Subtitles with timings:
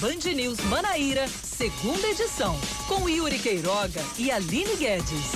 [0.00, 5.32] Band News Manaíra, segunda edição, com Yuri Queiroga e Aline Guedes.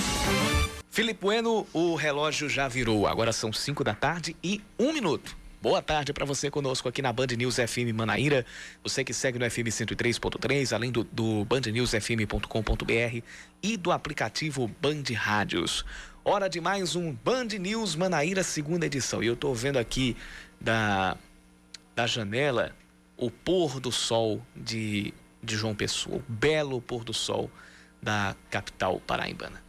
[0.89, 3.05] Felipe Bueno, o relógio já virou.
[3.05, 5.35] Agora são 5 da tarde e um minuto.
[5.61, 8.45] Boa tarde para você conosco aqui na Band News FM Manaíra.
[8.81, 13.21] Você que segue no FM 103.3, além do, do bandnewsfm.com.br
[13.61, 15.83] e do aplicativo Band Rádios.
[16.23, 19.21] Hora de mais um Band News Manaíra, segunda edição.
[19.21, 20.15] E eu estou vendo aqui
[20.61, 21.17] da,
[21.93, 22.73] da janela
[23.23, 27.49] o pôr do sol de, de João Pessoa, o belo pôr do sol
[28.01, 29.63] da capital paraibana.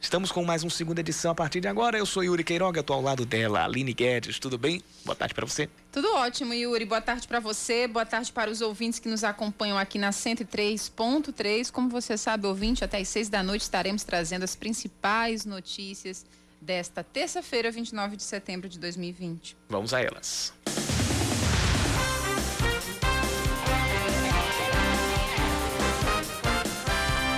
[0.00, 1.98] Estamos com mais uma segunda edição a partir de agora.
[1.98, 4.38] Eu sou Yuri Queiroga, estou ao lado dela, Aline Guedes.
[4.38, 4.80] Tudo bem?
[5.04, 5.68] Boa tarde para você.
[5.90, 6.84] Tudo ótimo, Yuri.
[6.84, 11.72] Boa tarde para você, boa tarde para os ouvintes que nos acompanham aqui na 103.3.
[11.72, 16.26] Como você sabe, ouvinte, até às seis da noite estaremos trazendo as principais notícias
[16.60, 19.56] desta terça-feira, 29 de setembro de 2020.
[19.68, 20.52] Vamos a elas.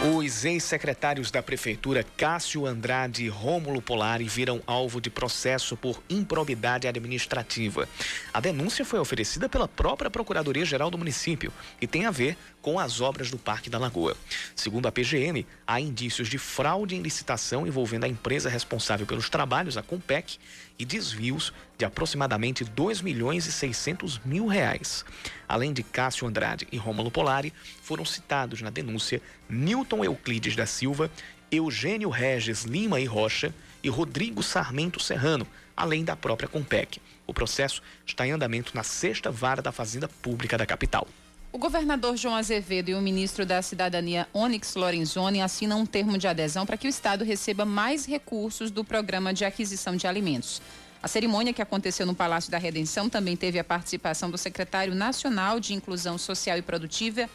[0.02, 6.88] Os ex-secretários da Prefeitura Cássio Andrade e Rômulo Polari viram alvo de processo por improbidade
[6.88, 7.86] administrativa.
[8.32, 13.00] A denúncia foi oferecida pela própria Procuradoria-Geral do município e tem a ver com as
[13.00, 14.16] obras do Parque da Lagoa.
[14.54, 19.76] Segundo a PGM, há indícios de fraude em licitação envolvendo a empresa responsável pelos trabalhos,
[19.76, 20.38] a Compec,
[20.78, 25.04] e desvios de aproximadamente 2 milhões e 600 mil reais.
[25.48, 27.52] Além de Cássio Andrade e Rômulo Polari,
[27.82, 31.10] foram citados na denúncia Newton Euclides da Silva,
[31.50, 33.52] Eugênio Regis Lima e Rocha
[33.82, 37.00] e Rodrigo Sarmento Serrano, além da própria Compec.
[37.26, 41.06] O processo está em andamento na sexta vara da Fazenda Pública da capital.
[41.52, 46.28] O governador João Azevedo e o ministro da Cidadania Onyx Lorenzoni assinam um termo de
[46.28, 50.62] adesão para que o Estado receba mais recursos do programa de aquisição de alimentos.
[51.02, 55.58] A cerimônia que aconteceu no Palácio da Redenção também teve a participação do secretário nacional
[55.58, 57.28] de Inclusão Social e Produtiva,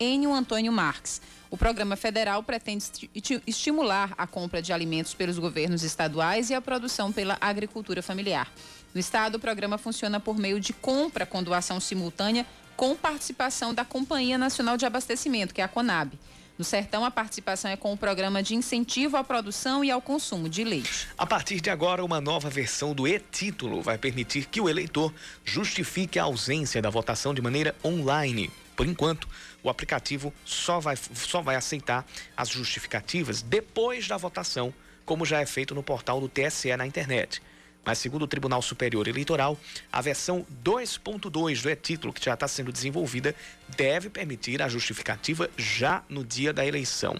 [0.00, 1.20] Enio Antônio Marques.
[1.50, 2.86] O programa federal pretende
[3.46, 8.50] estimular a compra de alimentos pelos governos estaduais e a produção pela agricultura familiar.
[8.94, 12.46] No estado, o programa funciona por meio de compra com doação simultânea
[12.78, 16.12] com participação da Companhia Nacional de Abastecimento, que é a CONAB.
[16.56, 20.48] No Sertão, a participação é com o programa de incentivo à produção e ao consumo
[20.48, 21.08] de leite.
[21.18, 25.12] A partir de agora, uma nova versão do e-título vai permitir que o eleitor
[25.44, 28.48] justifique a ausência da votação de maneira online.
[28.76, 29.28] Por enquanto,
[29.60, 32.06] o aplicativo só vai, só vai aceitar
[32.36, 34.72] as justificativas depois da votação,
[35.04, 37.42] como já é feito no portal do TSE na internet.
[37.88, 39.58] Mas, segundo o Tribunal Superior Eleitoral,
[39.90, 43.34] a versão 2.2 do e-título, que já está sendo desenvolvida,
[43.78, 47.16] deve permitir a justificativa já no dia da eleição.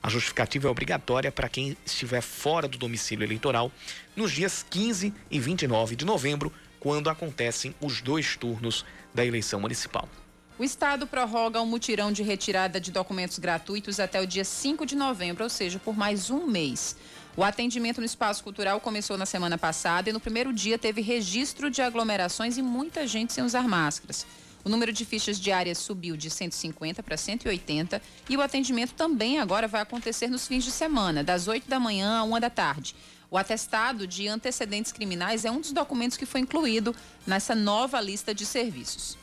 [0.00, 3.72] A justificativa é obrigatória para quem estiver fora do domicílio eleitoral
[4.14, 10.08] nos dias 15 e 29 de novembro, quando acontecem os dois turnos da eleição municipal.
[10.56, 14.86] O Estado prorroga o um mutirão de retirada de documentos gratuitos até o dia 5
[14.86, 16.94] de novembro, ou seja, por mais um mês.
[17.34, 21.70] O atendimento no espaço cultural começou na semana passada e no primeiro dia teve registro
[21.70, 24.26] de aglomerações e muita gente sem usar máscaras.
[24.62, 29.66] O número de fichas diárias subiu de 150 para 180 e o atendimento também agora
[29.66, 32.94] vai acontecer nos fins de semana, das 8 da manhã à 1 da tarde.
[33.30, 36.94] O atestado de antecedentes criminais é um dos documentos que foi incluído
[37.26, 39.16] nessa nova lista de serviços.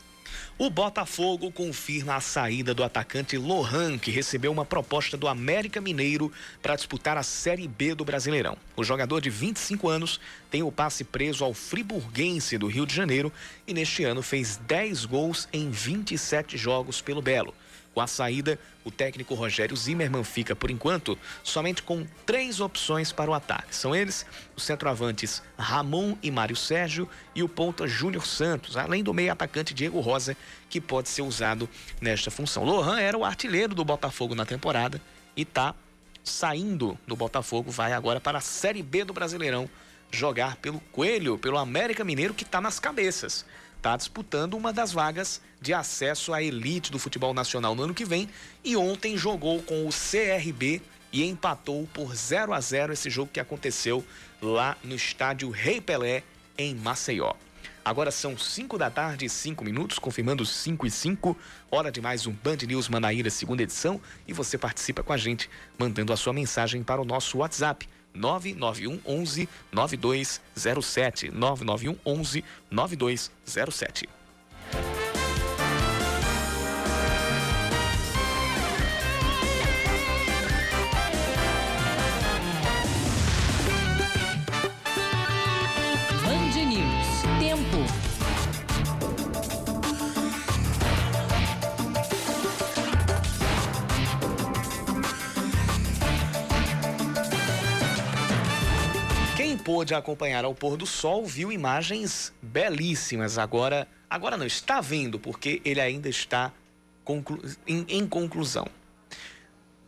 [0.58, 6.32] O Botafogo confirma a saída do atacante Lohan, que recebeu uma proposta do América Mineiro
[6.60, 8.56] para disputar a Série B do Brasileirão.
[8.76, 10.20] O jogador de 25 anos
[10.50, 13.32] tem o passe preso ao Friburguense do Rio de Janeiro
[13.66, 17.54] e neste ano fez 10 gols em 27 jogos pelo Belo.
[17.92, 23.30] Com a saída, o técnico Rogério Zimmermann fica, por enquanto, somente com três opções para
[23.30, 23.74] o ataque.
[23.74, 24.24] São eles
[24.56, 29.74] os centroavantes Ramon e Mário Sérgio e o ponta Júnior Santos, além do meio atacante
[29.74, 30.36] Diego Rosa,
[30.68, 31.68] que pode ser usado
[32.00, 32.64] nesta função.
[32.64, 35.00] Lohan era o artilheiro do Botafogo na temporada
[35.36, 35.74] e está
[36.22, 39.68] saindo do Botafogo, vai agora para a Série B do Brasileirão
[40.12, 43.44] jogar pelo Coelho, pelo América Mineiro, que está nas cabeças
[43.80, 48.04] está disputando uma das vagas de acesso à elite do futebol nacional no ano que
[48.04, 48.28] vem
[48.62, 53.40] e ontem jogou com o CRB e empatou por 0 a 0 esse jogo que
[53.40, 54.04] aconteceu
[54.40, 56.22] lá no estádio Rei Pelé
[56.58, 57.32] em Maceió.
[57.82, 61.36] Agora são 5 da tarde e 5 minutos, confirmando 5 e 5.
[61.70, 63.98] Hora de mais um Band News Manaíra, segunda edição.
[64.28, 65.48] E você participa com a gente,
[65.78, 71.30] mandando a sua mensagem para o nosso WhatsApp 991 11 9207.
[71.32, 74.08] 991 11 9207.
[99.70, 103.38] Pôde acompanhar ao pôr do sol viu imagens belíssimas.
[103.38, 106.52] Agora, agora não está vendo, porque ele ainda está
[107.04, 108.66] conclu em, em conclusão.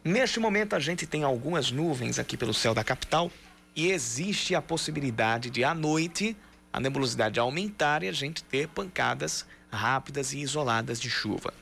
[0.05, 3.29] Neste momento, a gente tem algumas nuvens aqui pelo céu da capital
[3.75, 6.37] e existe a possibilidade de, à noite,
[6.73, 11.53] a nebulosidade aumentar e a gente ter pancadas rápidas e isoladas de chuva.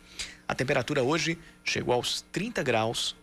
[0.47, 3.17] A temperatura hoje chegou aos 30 graus,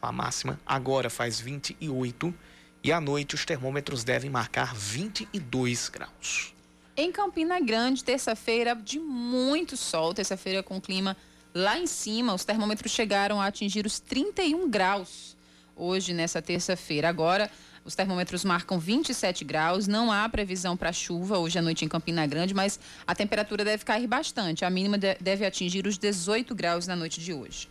[0.00, 2.34] a máxima, agora faz 28
[2.82, 6.54] e à noite os termômetros devem marcar 22 graus.
[6.96, 11.16] Em Campina Grande, terça-feira de muito sol, terça-feira com clima
[11.54, 15.36] lá em cima, os termômetros chegaram a atingir os 31 graus
[15.76, 17.08] hoje nessa terça-feira.
[17.08, 17.50] Agora,
[17.84, 22.26] os termômetros marcam 27 graus, não há previsão para chuva hoje à noite em Campina
[22.26, 24.64] Grande, mas a temperatura deve cair bastante.
[24.64, 27.68] A mínima deve atingir os 18 graus na noite de hoje.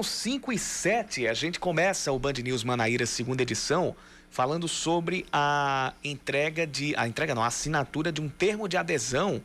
[0.00, 1.28] São 5 e 7.
[1.28, 3.94] A gente começa o Band News Manaíra, segunda edição,
[4.30, 6.96] falando sobre a entrega de.
[6.96, 9.42] A entrega não, a assinatura de um termo de adesão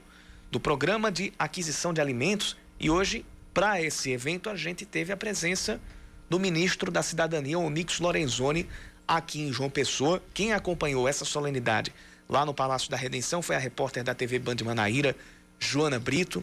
[0.50, 2.56] do programa de aquisição de alimentos.
[2.80, 5.78] E hoje, para esse evento, a gente teve a presença
[6.30, 8.66] do ministro da Cidadania, Onix Lorenzoni,
[9.06, 10.24] aqui em João Pessoa.
[10.34, 11.94] Quem acompanhou essa solenidade
[12.30, 15.18] lá no Palácio da Redenção foi a repórter da TV Band Manaíra,
[15.60, 16.42] Joana Brito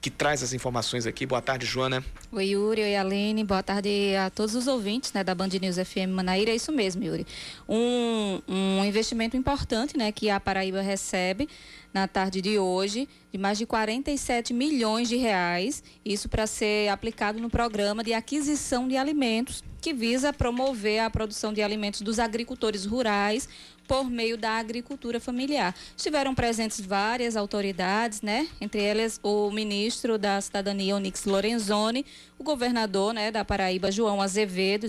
[0.00, 1.26] que traz as informações aqui.
[1.26, 2.02] Boa tarde, Joana.
[2.32, 2.82] Oi, Yuri.
[2.82, 3.44] Oi, Aline.
[3.44, 6.50] Boa tarde a todos os ouvintes né, da Band News FM Manaíra.
[6.50, 7.26] É isso mesmo, Yuri.
[7.68, 11.48] Um, um investimento importante né, que a Paraíba recebe
[11.92, 17.40] na tarde de hoje, de mais de 47 milhões de reais, isso para ser aplicado
[17.40, 22.84] no programa de aquisição de alimentos, que visa promover a produção de alimentos dos agricultores
[22.84, 23.48] rurais
[23.90, 25.74] por meio da agricultura familiar.
[25.96, 28.46] Estiveram presentes várias autoridades, né?
[28.60, 32.06] Entre elas o ministro da Cidadania, Onix Lorenzoni,
[32.38, 34.86] o governador né, da Paraíba, João Azevedo,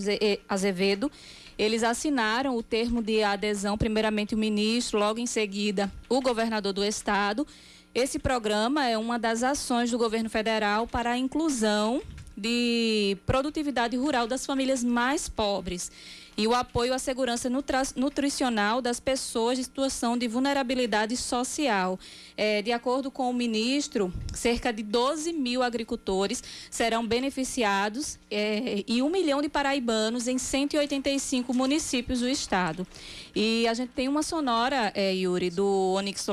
[0.47, 1.11] Azevedo
[1.57, 6.83] eles assinaram o termo de adesão, primeiramente o ministro, logo em seguida o governador do
[6.83, 7.47] estado.
[7.95, 12.03] Esse programa é uma das ações do governo federal para a inclusão
[12.37, 15.91] de produtividade rural das famílias mais pobres
[16.37, 17.49] e o apoio à segurança
[17.95, 21.99] nutricional das pessoas em situação de vulnerabilidade social.
[22.37, 29.01] É, de acordo com o ministro, cerca de 12 mil agricultores serão beneficiados é, e
[29.01, 32.87] um milhão de paraibanos em 185 municípios do estado.
[33.35, 36.27] E a gente tem uma sonora, é, Yuri, do Onyx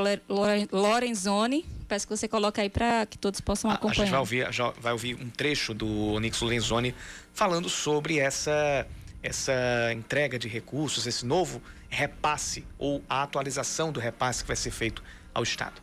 [0.73, 4.03] Lorenzoni, peço que você coloque aí para que todos possam acompanhar.
[4.03, 4.47] A gente vai ouvir,
[4.81, 6.95] vai ouvir um trecho do Onyx Lorenzoni
[7.33, 8.87] falando sobre essa
[9.23, 9.53] essa
[9.93, 15.03] entrega de recursos, esse novo repasse ou a atualização do repasse que vai ser feito
[15.35, 15.81] ao Estado?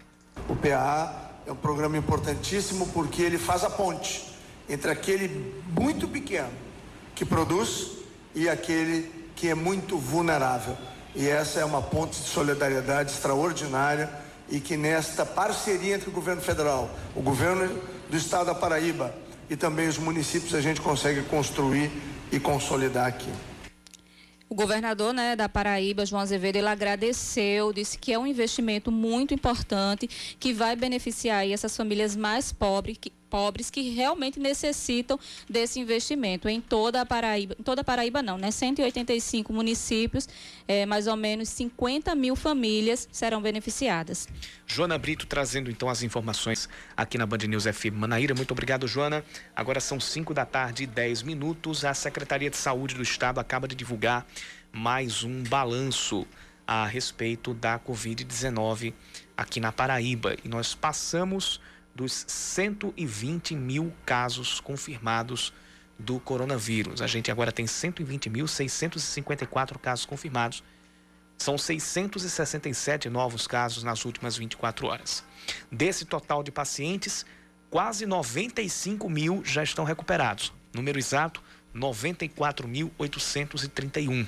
[0.47, 4.33] O PA é um programa importantíssimo porque ele faz a ponte
[4.67, 6.51] entre aquele muito pequeno
[7.13, 7.91] que produz
[8.33, 10.77] e aquele que é muito vulnerável.
[11.13, 14.09] E essa é uma ponte de solidariedade extraordinária
[14.49, 19.13] e que nesta parceria entre o governo federal, o governo do estado da Paraíba
[19.49, 21.91] e também os municípios a gente consegue construir
[22.31, 23.29] e consolidar aqui.
[24.47, 29.33] O governador né, da Paraíba, João Azevedo, ele agradeceu, disse que é um investimento muito
[29.33, 30.07] importante
[30.39, 36.61] que vai beneficiar essas famílias mais pobres que, pobres que realmente necessitam desse investimento em
[36.61, 38.51] toda a Paraíba, toda a Paraíba não, né?
[38.51, 40.27] 185 municípios,
[40.67, 44.27] é, mais ou menos 50 mil famílias serão beneficiadas.
[44.65, 48.33] Joana Brito trazendo então as informações aqui na Band News FM Manaíra.
[48.33, 49.23] Muito obrigado, Joana.
[49.55, 51.85] Agora são 5 da tarde e 10 minutos.
[51.85, 54.25] A Secretaria de Saúde do Estado acaba de divulgar
[54.71, 56.25] mais um balanço
[56.67, 58.93] a respeito da Covid-19
[59.37, 60.35] aqui na Paraíba.
[60.43, 61.61] E nós passamos
[61.95, 65.53] dos 120 mil casos confirmados
[65.97, 67.01] do coronavírus.
[67.01, 70.61] A gente agora tem 120.654 casos confirmados.
[71.37, 75.23] São 667 novos casos nas últimas 24 horas.
[75.71, 77.25] Desse total de pacientes,
[77.69, 80.51] quase 95 mil já estão recuperados.
[80.73, 81.41] Número exato,
[81.73, 84.27] 94.831.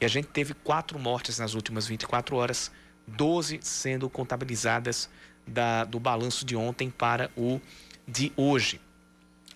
[0.00, 2.72] E a gente teve quatro mortes nas últimas 24 horas,
[3.06, 5.08] 12 sendo contabilizadas
[5.46, 7.60] da, do balanço de ontem para o
[8.06, 8.80] de hoje.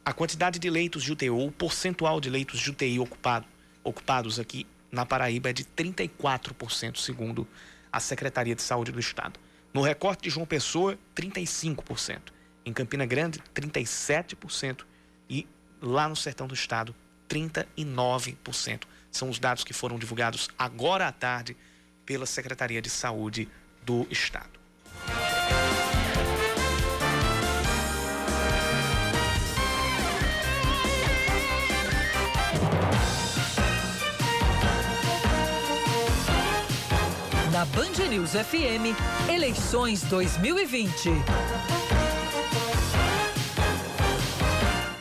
[0.06, 3.46] a quantidade de leitos de UTI, o percentual de leitos de UTI ocupado,
[3.84, 7.48] ocupados aqui na Paraíba é de 34%, segundo
[7.92, 9.40] a Secretaria de Saúde do Estado.
[9.74, 12.20] No recorte de João Pessoa, 35%.
[12.66, 14.86] Em Campina Grande, 37%.
[15.30, 15.48] E
[15.82, 16.94] lá no sertão do Estado,
[17.30, 18.84] 39%.
[19.12, 21.56] São os dados que foram divulgados agora à tarde
[22.06, 23.48] pela Secretaria de Saúde
[23.84, 24.60] do Estado.
[37.62, 38.98] Na Band News FM,
[39.30, 41.10] eleições 2020.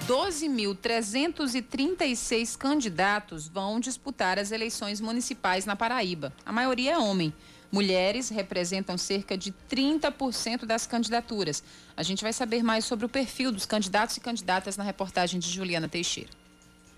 [0.07, 6.35] 12.336 candidatos vão disputar as eleições municipais na Paraíba.
[6.45, 7.33] A maioria é homem.
[7.73, 11.65] Mulheres representam cerca de 30% das candidaturas.
[11.97, 15.49] A gente vai saber mais sobre o perfil dos candidatos e candidatas na reportagem de
[15.49, 16.40] Juliana Teixeira.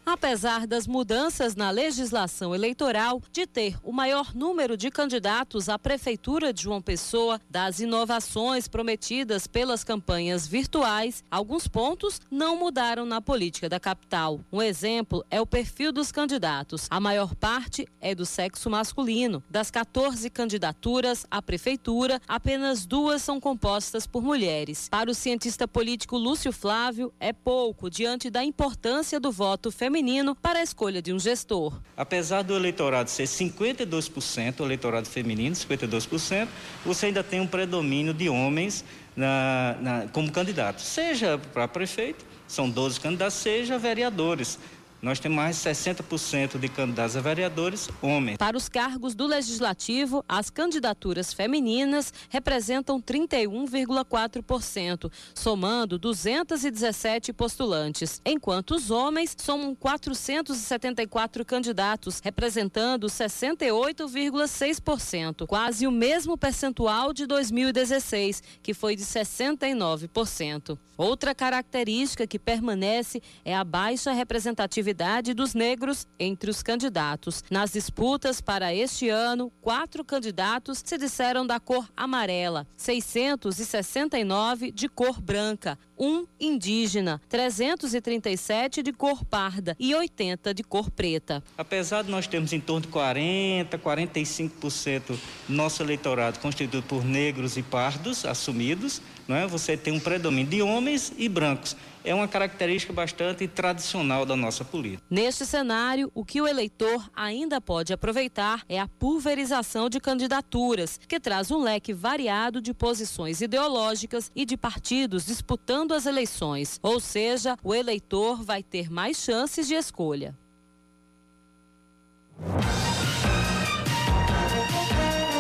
[0.05, 6.53] Apesar das mudanças na legislação eleitoral, de ter o maior número de candidatos à Prefeitura
[6.53, 13.69] de João Pessoa, das inovações prometidas pelas campanhas virtuais, alguns pontos não mudaram na política
[13.69, 14.41] da capital.
[14.53, 16.89] Um exemplo é o perfil dos candidatos.
[16.91, 19.43] A maior parte é do sexo masculino.
[19.49, 24.89] Das 14 candidaturas à Prefeitura, apenas duas são compostas por mulheres.
[24.89, 30.35] Para o cientista político Lúcio Flávio, é pouco diante da importância do voto feminino feminino
[30.35, 31.79] para a escolha de um gestor.
[31.95, 36.49] Apesar do eleitorado ser 52%, o eleitorado feminino, 52%,
[36.83, 38.83] você ainda tem um predomínio de homens
[39.15, 44.59] na, na, como candidatos, seja para prefeito, são 12 candidatos, seja vereadores
[45.03, 48.37] nós temos mais de 60% de candidatos a vereadores homens.
[48.37, 58.93] Para os cargos do Legislativo, as candidaturas femininas representam 31,4%, somando 217 postulantes, enquanto os
[58.93, 69.03] homens somam 474 candidatos, representando 68,6%, quase o mesmo percentual de 2016, que foi de
[69.03, 70.79] 69%.
[70.97, 74.92] Outra característica que permanece é a baixa representatividade
[75.35, 77.43] dos negros entre os candidatos.
[77.51, 85.21] Nas disputas para este ano, quatro candidatos se disseram da cor amarela, 669 de cor
[85.21, 91.45] branca, um indígena, 337 de cor parda e 80 de cor preta.
[91.57, 95.17] Apesar de nós termos em torno de 40, 45%
[95.49, 99.47] nosso eleitorado constituído por negros e pardos assumidos, não é?
[99.47, 104.65] Você tem um predomínio de homens e brancos é uma característica bastante tradicional da nossa
[104.65, 105.03] política.
[105.09, 111.21] Neste cenário, o que o eleitor ainda pode aproveitar é a pulverização de candidaturas, que
[111.21, 116.79] traz um leque variado de posições ideológicas e de partidos disputando as eleições.
[116.83, 120.37] Ou seja, o eleitor vai ter mais chances de escolha.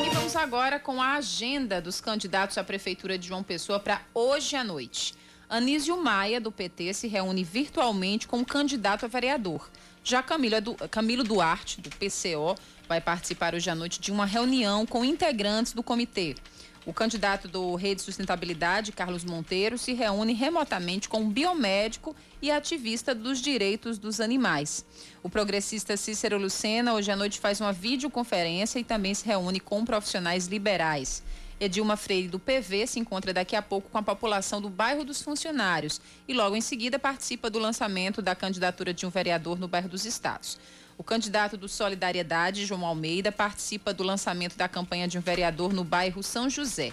[0.04, 4.56] E vamos agora com a agenda dos candidatos à Prefeitura de João Pessoa para hoje
[4.56, 5.14] à noite.
[5.49, 9.68] Anísio Maia, do PT, se reúne virtualmente com o candidato a vereador.
[10.02, 12.56] Já Camilo Duarte, do PCO,
[12.88, 16.35] vai participar hoje à noite de uma reunião com integrantes do comitê.
[16.84, 23.14] O candidato do Rede Sustentabilidade, Carlos Monteiro, se reúne remotamente com um biomédico e ativista
[23.14, 24.84] dos direitos dos animais.
[25.22, 29.84] O progressista Cícero Lucena, hoje à noite, faz uma videoconferência e também se reúne com
[29.84, 31.22] profissionais liberais.
[31.60, 35.22] Edilma Freire, do PV, se encontra daqui a pouco com a população do bairro dos
[35.22, 39.88] Funcionários e logo em seguida participa do lançamento da candidatura de um vereador no bairro
[39.88, 40.58] dos Estados.
[40.99, 45.84] O candidato do Solidariedade, João Almeida, participa do lançamento da campanha de um vereador no
[45.84, 46.92] bairro São José.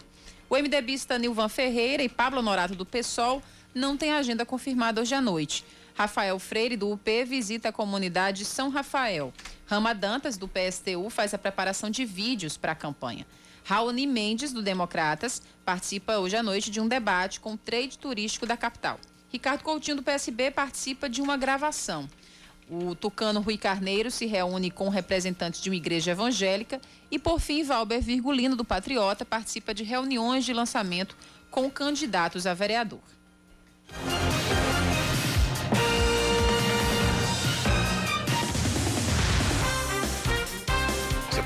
[0.49, 3.41] O MDBista Nilvan Ferreira e Pablo Norato do PSOL
[3.73, 5.63] não têm agenda confirmada hoje à noite.
[5.93, 9.33] Rafael Freire, do UP, visita a comunidade São Rafael.
[9.65, 13.27] Rama Dantas, do PSTU, faz a preparação de vídeos para a campanha.
[13.63, 18.45] Raoni Mendes, do Democratas, participa hoje à noite de um debate com o trade turístico
[18.45, 18.99] da capital.
[19.31, 22.09] Ricardo Coutinho, do PSB, participa de uma gravação.
[22.69, 27.63] O tucano Rui Carneiro se reúne com representantes de uma igreja evangélica e, por fim,
[27.63, 31.17] Valber Virgulino, do Patriota, participa de reuniões de lançamento
[31.49, 33.01] com candidatos a vereador.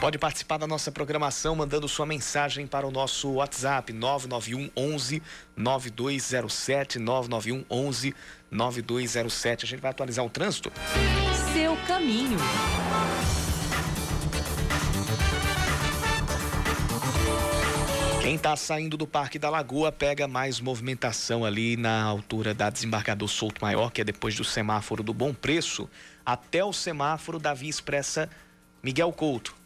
[0.04, 5.24] Pode participar da nossa programação mandando sua mensagem para o nosso WhatsApp 991 11
[5.56, 8.14] 9207 991 11
[8.52, 9.64] 9207.
[9.64, 10.74] A gente vai atualizar o trânsito.
[11.54, 12.38] Seu caminho.
[18.22, 23.30] Quem está saindo do Parque da Lagoa pega mais movimentação ali na altura da desembargador
[23.30, 25.90] Souto Maior, que é depois do semáforo do Bom Preço,
[26.26, 28.30] até o semáforo da Via Expressa
[28.84, 29.63] Miguel Couto.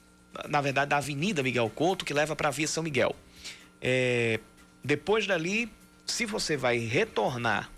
[0.50, 3.16] Na verdade, da Avenida Miguel Couto, que leva para a Via São Miguel.
[3.82, 4.40] É,
[4.84, 5.72] depois dali,
[6.06, 7.70] se você vai retornar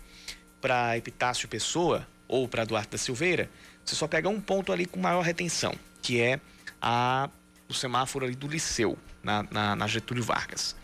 [0.60, 3.50] para Epitácio Pessoa ou para Duarte da Silveira,
[3.84, 6.40] você só pega um ponto ali com maior retenção, que é
[6.80, 7.28] a,
[7.68, 10.76] o semáforo ali do Liceu na, na, na Getúlio Vargas.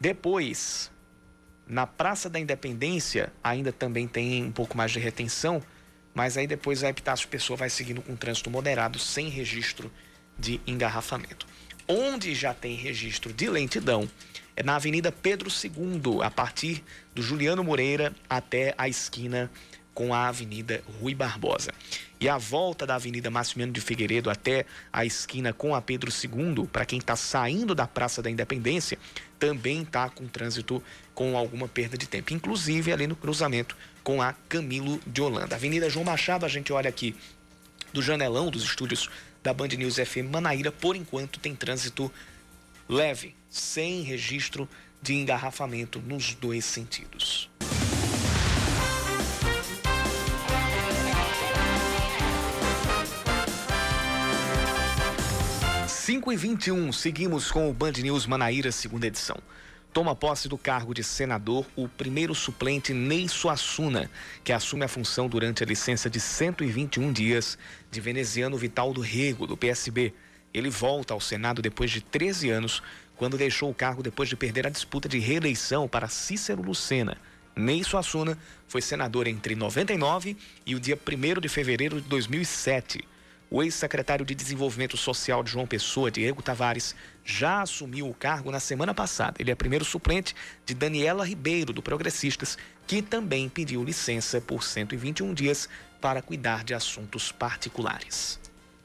[0.00, 0.90] Depois,
[1.66, 5.62] na Praça da Independência, ainda também tem um pouco mais de retenção,
[6.14, 9.90] mas aí depois a Epitácio Pessoa vai seguindo com trânsito moderado, sem registro
[10.66, 11.46] engarrafamento.
[11.86, 14.08] Onde já tem registro de lentidão
[14.54, 16.82] é na Avenida Pedro II, a partir
[17.14, 19.50] do Juliano Moreira até a esquina
[19.94, 21.72] com a Avenida Rui Barbosa.
[22.20, 26.66] E a volta da Avenida Maximiano de Figueiredo até a esquina com a Pedro II,
[26.72, 28.98] para quem está saindo da Praça da Independência,
[29.38, 30.82] também está com trânsito
[31.14, 35.54] com alguma perda de tempo, inclusive ali no cruzamento com a Camilo de Holanda.
[35.54, 37.14] Avenida João Machado, a gente olha aqui
[37.92, 39.08] do janelão dos estúdios
[39.42, 42.12] da Band News FM Manaíra, por enquanto tem trânsito
[42.88, 44.68] leve, sem registro
[45.00, 47.50] de engarrafamento nos dois sentidos.
[56.08, 59.36] 5 e 21 seguimos com o Band News Manaíra, segunda edição.
[59.98, 64.08] Toma posse do cargo de senador o primeiro suplente Ney Suassuna,
[64.44, 67.58] que assume a função durante a licença de 121 dias
[67.90, 70.14] de veneziano Vital do Rego, do PSB.
[70.54, 72.80] Ele volta ao Senado depois de 13 anos,
[73.16, 77.16] quando deixou o cargo depois de perder a disputa de reeleição para Cícero Lucena.
[77.56, 83.00] Ney Suassuna foi senador entre 99 e o dia 1 de fevereiro de 2007.
[83.50, 88.60] O ex-secretário de Desenvolvimento Social de João Pessoa, Diego Tavares, já assumiu o cargo na
[88.60, 89.36] semana passada.
[89.38, 95.32] Ele é primeiro suplente de Daniela Ribeiro, do Progressistas, que também pediu licença por 121
[95.32, 95.66] dias
[95.98, 98.38] para cuidar de assuntos particulares.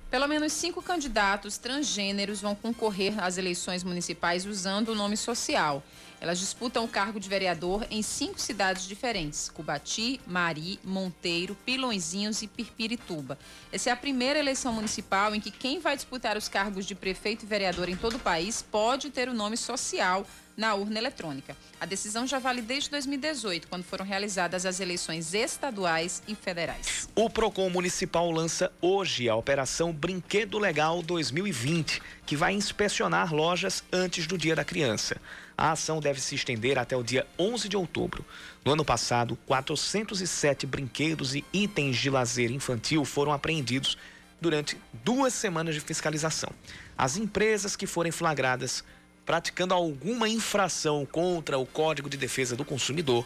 [0.10, 5.84] Pelo menos cinco candidatos transgêneros vão concorrer às eleições municipais usando o nome social.
[6.24, 12.48] Elas disputam o cargo de vereador em cinco cidades diferentes: Cubati, Mari, Monteiro, Pilõezinhos e
[12.48, 13.38] Pirpirituba.
[13.74, 17.44] Essa é a primeira eleição municipal em que quem vai disputar os cargos de prefeito
[17.44, 21.58] e vereador em todo o país pode ter o nome social na urna eletrônica.
[21.82, 27.10] A decisão já vale desde 2018, quando foram realizadas as eleições estaduais e federais.
[27.16, 34.26] O Procon Municipal lança hoje a Operação Brinquedo Legal 2020, que vai inspecionar lojas antes
[34.26, 35.20] do Dia da Criança.
[35.58, 38.26] A ação deve se estender até o dia 11 de outubro.
[38.66, 43.98] No ano passado, 407 brinquedos e itens de lazer infantil foram apreendidos
[44.42, 46.50] durante duas semanas de fiscalização.
[46.98, 48.84] As empresas que forem flagradas
[49.26, 53.26] praticando alguma infração contra o Código de Defesa do Consumidor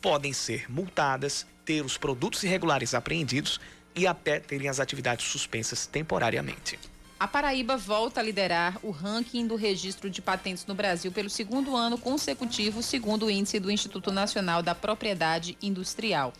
[0.00, 3.60] podem ser multadas, ter os produtos irregulares apreendidos
[3.94, 6.78] e até terem as atividades suspensas temporariamente.
[7.22, 11.76] A Paraíba volta a liderar o ranking do registro de patentes no Brasil pelo segundo
[11.76, 16.32] ano consecutivo, segundo o índice do Instituto Nacional da Propriedade Industrial.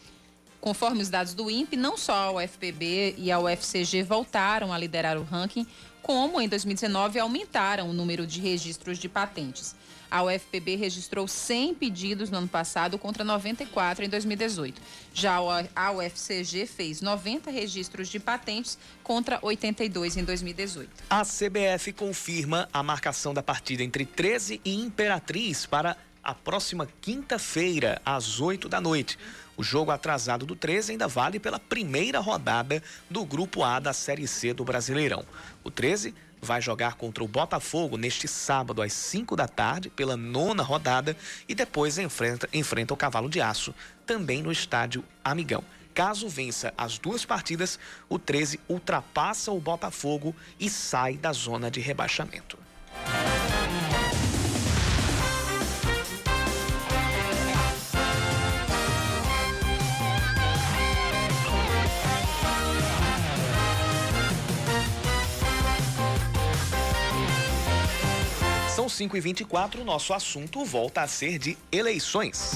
[0.61, 5.17] Conforme os dados do INPE, não só a UFPB e a UFCG voltaram a liderar
[5.17, 5.69] o ranking,
[6.03, 9.77] como em 2019 aumentaram o número de registros de patentes.
[10.13, 14.79] A UFPB registrou 100 pedidos no ano passado contra 94 em 2018.
[15.15, 15.39] Já
[15.75, 20.91] a UFCG fez 90 registros de patentes contra 82 em 2018.
[21.09, 27.99] A CBF confirma a marcação da partida entre 13 e Imperatriz para a próxima quinta-feira,
[28.05, 29.19] às 8 da noite.
[29.57, 34.29] O jogo atrasado do 13 ainda vale pela primeira rodada do Grupo A da Série
[34.29, 35.25] C do Brasileirão.
[35.65, 40.63] O 13 vai jogar contra o Botafogo neste sábado às 5 da tarde, pela nona
[40.63, 41.17] rodada,
[41.49, 43.73] e depois enfrenta, enfrenta o Cavalo de Aço,
[44.05, 45.63] também no estádio Amigão.
[45.95, 47.79] Caso vença as duas partidas,
[48.09, 52.59] o 13 ultrapassa o Botafogo e sai da zona de rebaixamento.
[68.93, 72.53] São 5 e 24 nosso assunto volta a ser de eleições.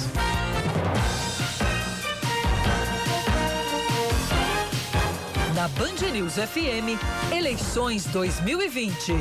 [5.54, 7.00] Na Band News FM,
[7.34, 9.12] eleições 2020.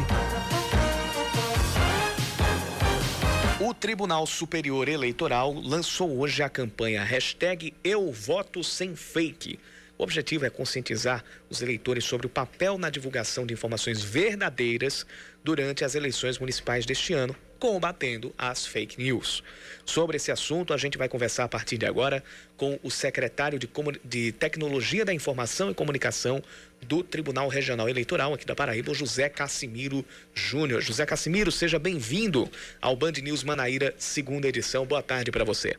[3.61, 9.57] O Tribunal Superior Eleitoral lançou hoje a campanha hashtag Eu Voto Sem Fake.
[9.97, 15.05] O objetivo é conscientizar os eleitores sobre o papel na divulgação de informações verdadeiras
[15.41, 19.41] durante as eleições municipais deste ano, combatendo as fake news.
[19.85, 22.21] Sobre esse assunto, a gente vai conversar a partir de agora
[22.57, 23.69] com o secretário de,
[24.03, 26.43] de Tecnologia da Informação e Comunicação
[26.81, 30.03] do Tribunal Regional Eleitoral aqui da Paraíba, José Cassimiro
[30.33, 30.81] Júnior.
[30.81, 34.85] José Cassimiro, seja bem-vindo ao Band News Manaíra, segunda edição.
[34.85, 35.77] Boa tarde para você.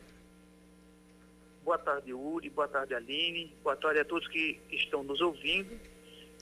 [1.67, 2.49] Boa tarde, Uri.
[2.49, 3.53] Boa tarde, Aline.
[3.61, 5.77] Boa tarde a todos que estão nos ouvindo.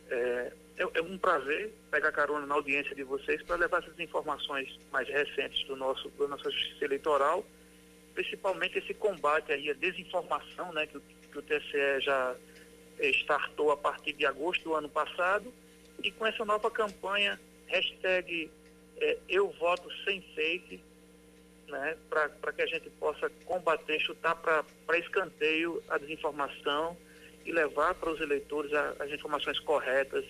[0.07, 4.79] É, é, é um prazer pegar carona na audiência de vocês para levar essas informações
[4.91, 7.43] mais recentes do nosso, da nossa justiça eleitoral,
[8.13, 12.35] principalmente esse combate aí à desinformação, né, que, que o TSE já
[13.15, 15.51] startou a partir de agosto do ano passado,
[16.03, 18.51] e com essa nova campanha, hashtag
[18.97, 20.79] é, Eu Voto Sem Fake,
[21.67, 26.97] né, para que a gente possa combater, chutar para escanteio a desinformação
[27.45, 30.25] e levar para os eleitores a, as informações corretas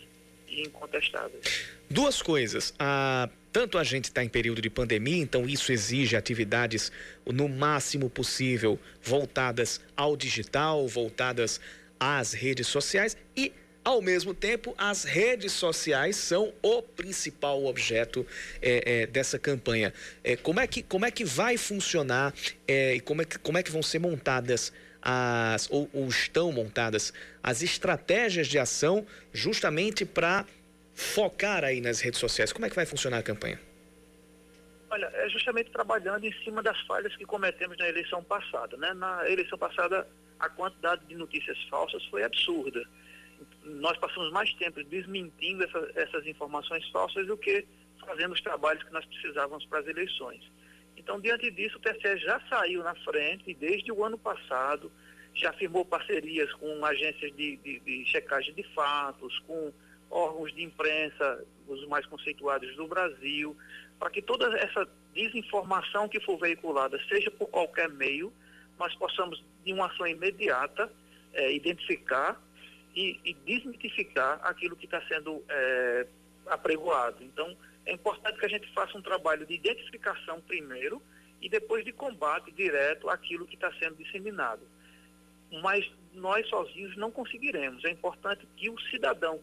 [0.47, 1.69] e incontestáveis.
[1.89, 2.73] Duas coisas.
[2.77, 6.91] Ah, tanto a gente está em período de pandemia, então isso exige atividades
[7.25, 11.61] no máximo possível voltadas ao digital, voltadas
[11.99, 13.53] às redes sociais e
[13.85, 18.25] ao mesmo tempo, as redes sociais são o principal objeto
[18.59, 19.93] é, é, dessa campanha.
[20.23, 22.33] É, como, é que, como é que vai funcionar
[22.67, 26.51] é, e como é que, como é que vão ser montadas as, ou, ou estão
[26.51, 30.47] montadas as estratégias de ação justamente para
[30.95, 32.51] focar aí nas redes sociais?
[32.51, 33.59] Como é que vai funcionar a campanha?
[34.89, 38.75] Olha, é justamente trabalhando em cima das falhas que cometemos na eleição passada.
[38.77, 38.93] Né?
[38.95, 40.07] Na eleição passada,
[40.39, 42.83] a quantidade de notícias falsas foi absurda
[43.65, 47.65] nós passamos mais tempo desmentindo essa, essas informações falsas do que
[48.05, 50.41] fazendo os trabalhos que nós precisávamos para as eleições.
[50.95, 54.91] Então, diante disso, o TSE já saiu na frente desde o ano passado
[55.35, 59.71] já firmou parcerias com agências de, de, de checagem de fatos, com
[60.09, 63.55] órgãos de imprensa, os mais conceituados do Brasil,
[63.99, 68.31] para que toda essa desinformação que for veiculada, seja por qualquer meio,
[68.79, 70.91] nós possamos, de uma ação imediata,
[71.33, 72.41] é, identificar
[72.95, 76.07] e, e desmitificar aquilo que está sendo é,
[76.47, 77.23] apregoado.
[77.23, 77.55] Então,
[77.85, 81.01] é importante que a gente faça um trabalho de identificação primeiro
[81.41, 84.61] e depois de combate direto àquilo que está sendo disseminado.
[85.61, 87.83] Mas nós sozinhos não conseguiremos.
[87.83, 89.39] É importante que o cidadão,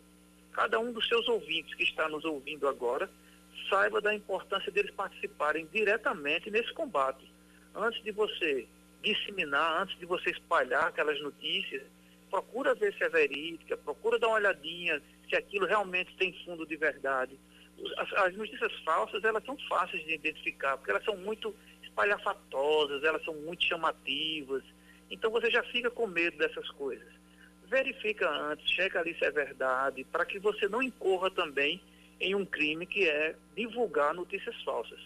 [0.52, 3.08] cada um dos seus ouvintes que está nos ouvindo agora,
[3.68, 7.30] saiba da importância deles participarem diretamente nesse combate.
[7.74, 8.66] Antes de você
[9.02, 11.82] disseminar, antes de você espalhar aquelas notícias,
[12.32, 16.76] procura ver se é verídica, procura dar uma olhadinha se aquilo realmente tem fundo de
[16.76, 17.38] verdade.
[17.98, 23.22] As, as notícias falsas, elas são fáceis de identificar, porque elas são muito espalhafatosas, elas
[23.22, 24.64] são muito chamativas.
[25.10, 27.06] Então você já fica com medo dessas coisas.
[27.66, 31.82] Verifica antes, checa ali se é verdade, para que você não incorra também
[32.18, 35.00] em um crime que é divulgar notícias falsas.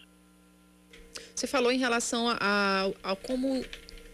[1.35, 3.65] Você falou em relação a, a, a como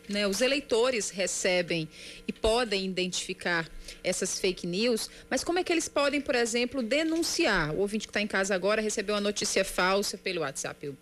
[0.10, 1.88] né, os eleitores recebem
[2.28, 3.70] e podem identificar
[4.04, 7.74] essas fake news, mas como é que eles podem, por exemplo, denunciar?
[7.74, 10.94] O ouvinte que está em casa agora recebeu uma notícia falsa pelo WhatsApp,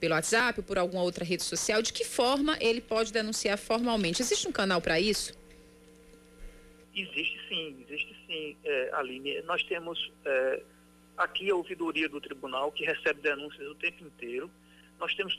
[0.00, 1.82] pelo WhatsApp, ou por alguma outra rede social.
[1.82, 4.22] De que forma ele pode denunciar formalmente?
[4.22, 5.36] Existe um canal para isso?
[6.94, 9.40] Existe sim, existe sim, é, Aline.
[9.42, 10.62] Nós temos é,
[11.16, 14.50] aqui a ouvidoria do tribunal que recebe denúncias o tempo inteiro.
[14.98, 15.38] Nós temos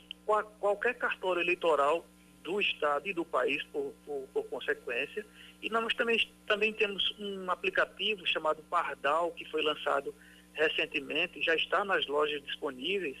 [0.58, 2.06] qualquer cartório eleitoral
[2.42, 5.24] do Estado e do país, por, por, por, consequência.
[5.62, 10.14] E nós também, também temos um aplicativo chamado Pardal, que foi lançado
[10.54, 13.16] recentemente, já está nas lojas disponíveis,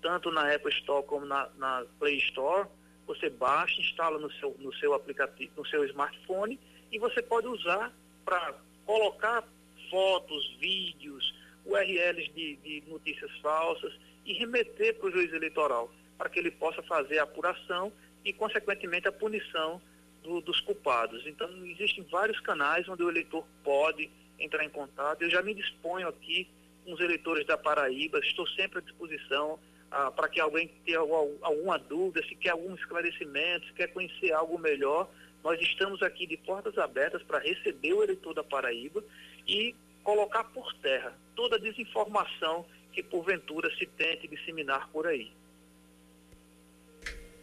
[0.00, 2.68] tanto na Apple Store como na, na Play Store.
[3.06, 6.58] Você baixa, instala no seu, no seu aplicativo, no seu smartphone
[6.92, 7.92] e você pode usar
[8.24, 8.54] para
[8.84, 9.44] colocar
[9.90, 13.92] fotos, vídeos, URLs de, de notícias falsas
[14.24, 17.92] e remeter para o juiz eleitoral, para que ele possa fazer a apuração
[18.24, 19.80] e, consequentemente, a punição
[20.22, 21.26] do, dos culpados.
[21.26, 25.22] Então, existem vários canais onde o eleitor pode entrar em contato.
[25.22, 26.48] Eu já me disponho aqui
[26.84, 29.58] com os eleitores da Paraíba, estou sempre à disposição
[29.90, 34.58] ah, para que alguém tenha alguma dúvida, se quer algum esclarecimento, se quer conhecer algo
[34.58, 35.08] melhor.
[35.42, 39.02] Nós estamos aqui de portas abertas para receber o eleitor da Paraíba
[39.46, 45.30] e colocar por terra toda a desinformação que porventura se tente disseminar por aí.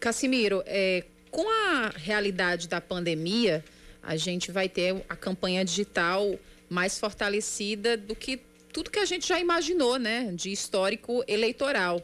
[0.06, 3.65] Cassimiro, é, com a realidade da pandemia,
[4.04, 6.38] a gente vai ter a campanha digital
[6.70, 8.39] mais fortalecida do que
[8.72, 12.04] tudo que a gente já imaginou, né, de histórico eleitoral.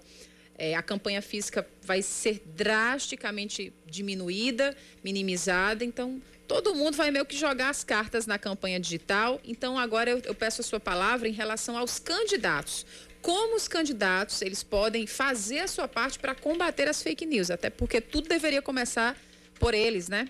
[0.64, 7.36] É, a campanha física vai ser drasticamente diminuída, minimizada, então todo mundo vai meio que
[7.36, 9.42] jogar as cartas na campanha digital.
[9.44, 12.86] Então agora eu, eu peço a sua palavra em relação aos candidatos.
[13.24, 17.72] Como os candidatos eles podem fazer a sua parte para combater as fake news, até
[17.72, 19.18] porque tudo deveria começar
[19.60, 20.30] por eles, né?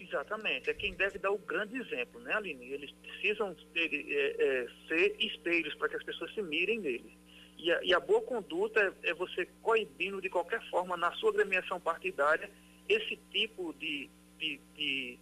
[0.00, 2.64] Exatamente, é quem deve dar o grande exemplo, né, Aline?
[2.64, 7.21] Eles precisam é, é, ser espelhos para que as pessoas se mirem neles.
[7.62, 11.30] E a, e a boa conduta é, é, você coibindo de qualquer forma na sua
[11.30, 12.50] agremiação partidária
[12.88, 15.18] esse tipo de, de, de,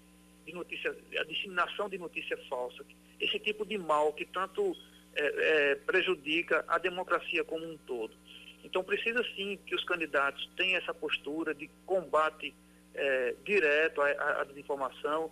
[0.47, 2.83] de notícia, a disseminação de notícia falsa,
[3.21, 4.75] esse tipo de mal que tanto
[5.15, 8.17] é, é, prejudica a democracia como um todo.
[8.65, 12.55] Então precisa sim que os candidatos tenham essa postura de combate
[12.95, 15.31] é, direto à, desinformação.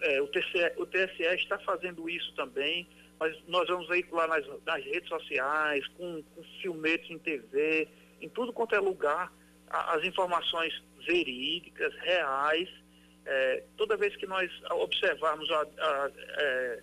[0.00, 4.84] É, o, TCE, o TSE está fazendo isso também, mas nós vamos veicular nas, nas
[4.84, 7.88] redes sociais, com, com filmetes em TV,
[8.20, 9.32] em tudo quanto é lugar,
[9.68, 12.68] a, as informações verídicas, reais.
[13.24, 16.82] É, toda vez que nós observarmos a, a, é,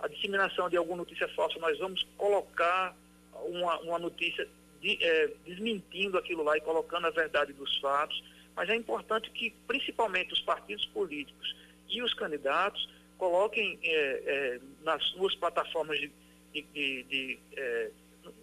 [0.00, 2.96] a, disseminação de alguma notícia falsa, nós vamos colocar
[3.32, 4.48] uma, uma notícia
[4.80, 8.22] de, é, desmentindo aquilo lá e colocando a verdade dos fatos.
[8.56, 11.54] Mas é importante que, principalmente, os partidos políticos
[11.88, 12.88] e os candidatos
[13.24, 16.12] coloquem é, é, nas suas plataformas de,
[16.52, 17.90] de, de, de é,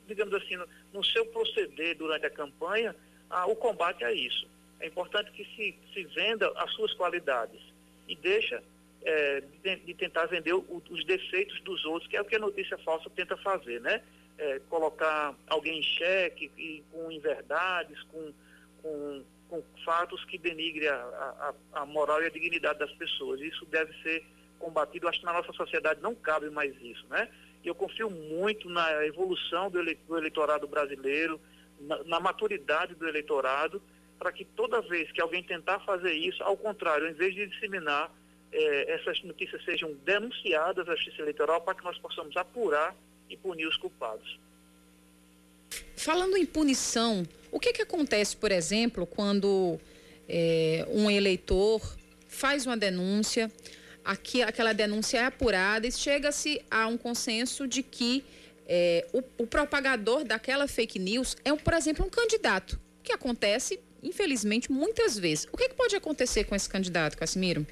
[0.07, 2.95] digamos assim, no, no, seu proceder durante a campanha,
[3.29, 4.47] a, o combate a isso.
[4.79, 7.61] É importante que se, se venda as suas qualidades
[8.07, 8.63] e deixa
[9.03, 12.77] é, de, tentar vender o, os defeitos dos outros, que é o que a notícia
[12.79, 14.01] falsa tenta fazer, né?
[14.39, 18.33] É, colocar alguém em xeque, e, com inverdades, com,
[18.81, 23.39] com, com fatos que denigre a, a, a, moral e a dignidade das pessoas.
[23.41, 24.25] Isso deve ser
[24.61, 25.07] combatido.
[25.07, 27.27] Acho que na nossa sociedade não cabe mais isso, né?
[27.63, 31.41] E eu confio muito na evolução do, ele, do eleitorado brasileiro,
[31.79, 33.81] na, na maturidade do eleitorado,
[34.17, 38.11] para que toda vez que alguém tentar fazer isso, ao contrário, em vez de disseminar,
[38.51, 42.95] eh, essas notícias sejam denunciadas à Justiça Eleitoral para que nós possamos apurar
[43.29, 44.39] e punir os culpados.
[45.95, 49.79] Falando em punição, o que, que acontece, por exemplo, quando
[50.27, 51.81] eh, um eleitor
[52.27, 53.51] faz uma denúncia,
[54.03, 58.23] aqui, aquela denúncia é apurada e chega-se a um consenso de que
[58.67, 63.79] eh, o, o propagador daquela fake news é, por exemplo, um candidato, o que acontece
[64.01, 65.47] infelizmente, muitas vezes.
[65.51, 67.65] O que, que pode acontecer com esse candidato, Casimiro?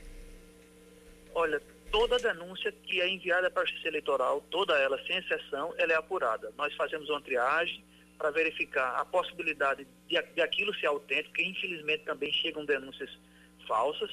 [1.33, 1.61] Olha,
[1.91, 5.95] toda denúncia que é enviada para a Justiça Eleitoral, toda ela, sem exceção, ela é
[5.95, 6.51] apurada.
[6.57, 7.83] Nós fazemos uma triagem
[8.17, 13.09] para verificar a possibilidade de, de aquilo ser autêntico, porque infelizmente também chegam denúncias
[13.67, 14.11] falsas,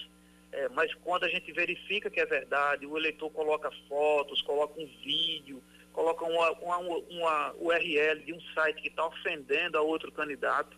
[0.57, 4.87] é, mas quando a gente verifica que é verdade, o eleitor coloca fotos, coloca um
[5.05, 10.75] vídeo, coloca uma, uma, uma URL de um site que está ofendendo a outro candidato,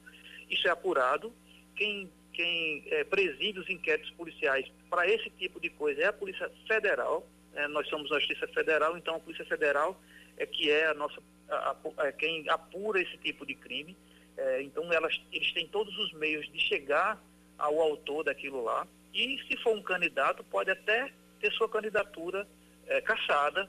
[0.51, 1.33] isso é apurado.
[1.77, 6.51] Quem, quem é, preside os inquéritos policiais para esse tipo de coisa é a Polícia
[6.67, 7.25] Federal.
[7.55, 9.97] É, nós somos a Justiça Federal, então a Polícia Federal
[10.37, 13.97] é que é a nossa, a, a, quem apura esse tipo de crime.
[14.37, 17.23] É, então elas, eles têm todos os meios de chegar
[17.57, 18.85] ao autor daquilo lá.
[19.13, 22.47] E se for um candidato, pode até ter sua candidatura
[22.87, 23.69] é, caçada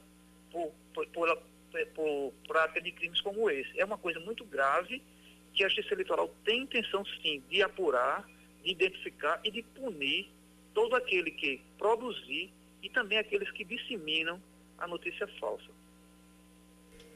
[0.52, 1.39] por, por, por,
[1.95, 3.80] por prática de crimes como esse.
[3.80, 5.02] É uma coisa muito grave
[5.54, 8.28] que a Justiça Eleitoral tem intenção, sim, de apurar,
[8.63, 10.30] de identificar e de punir
[10.73, 14.41] todo aquele que produzir e também aqueles que disseminam
[14.78, 15.69] a notícia falsa.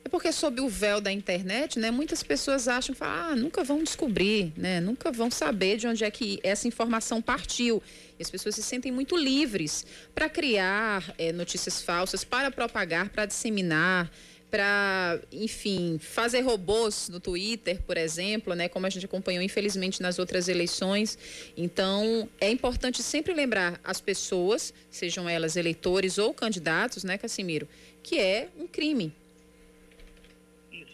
[0.06, 3.82] É porque sob o véu da internet, né, muitas pessoas acham, falam, ah, nunca vão
[3.82, 7.82] descobrir, né, nunca vão saber de onde é que essa informação partiu.
[8.20, 13.26] E as pessoas se sentem muito livres para criar é, notícias falsas, para propagar, para
[13.26, 14.12] disseminar
[14.54, 20.20] para, enfim, fazer robôs no Twitter, por exemplo, né, como a gente acompanhou infelizmente nas
[20.20, 21.18] outras eleições.
[21.58, 27.68] Então, é importante sempre lembrar as pessoas, sejam elas eleitores ou candidatos, né, Cassimiro,
[28.04, 29.12] que é um crime.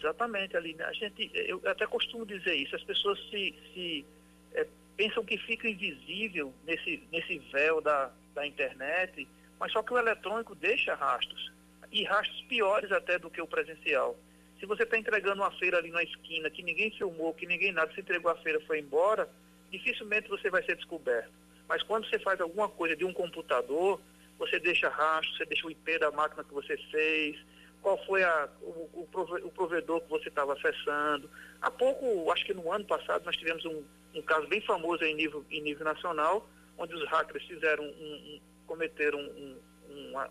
[0.00, 0.82] Exatamente, Aline.
[0.82, 4.06] A gente, eu até costumo dizer isso, as pessoas se, se
[4.54, 9.98] é, pensam que fica invisível nesse, nesse véu da, da internet, mas só que o
[9.98, 11.52] eletrônico deixa rastros
[11.92, 14.16] e rastros piores até do que o presencial.
[14.58, 17.92] Se você está entregando uma feira ali na esquina, que ninguém filmou, que ninguém nada,
[17.92, 19.28] se entregou a feira foi embora,
[19.70, 21.30] dificilmente você vai ser descoberto.
[21.68, 24.00] Mas quando você faz alguma coisa de um computador,
[24.38, 27.36] você deixa rastro, você deixa o IP da máquina que você fez,
[27.82, 29.06] qual foi a, o,
[29.44, 31.30] o, provedor que você estava acessando.
[31.60, 33.82] Há pouco, acho que no ano passado, nós tivemos um,
[34.14, 38.40] um caso bem famoso em nível, em nível nacional, onde os hackers fizeram um, um
[38.66, 39.58] cometeram um,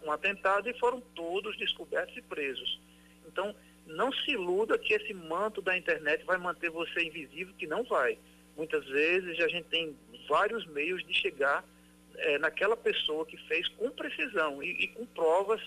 [0.06, 2.80] um, atentado e foram todos descobertos e presos.
[3.28, 3.54] Então,
[3.86, 8.18] não se iluda que esse manto da internet vai manter você invisível, que não vai.
[8.56, 9.98] Muitas vezes a gente tem
[10.30, 11.66] vários meios de chegar
[12.16, 15.62] é, naquela pessoa que fez com precisão e, e com provas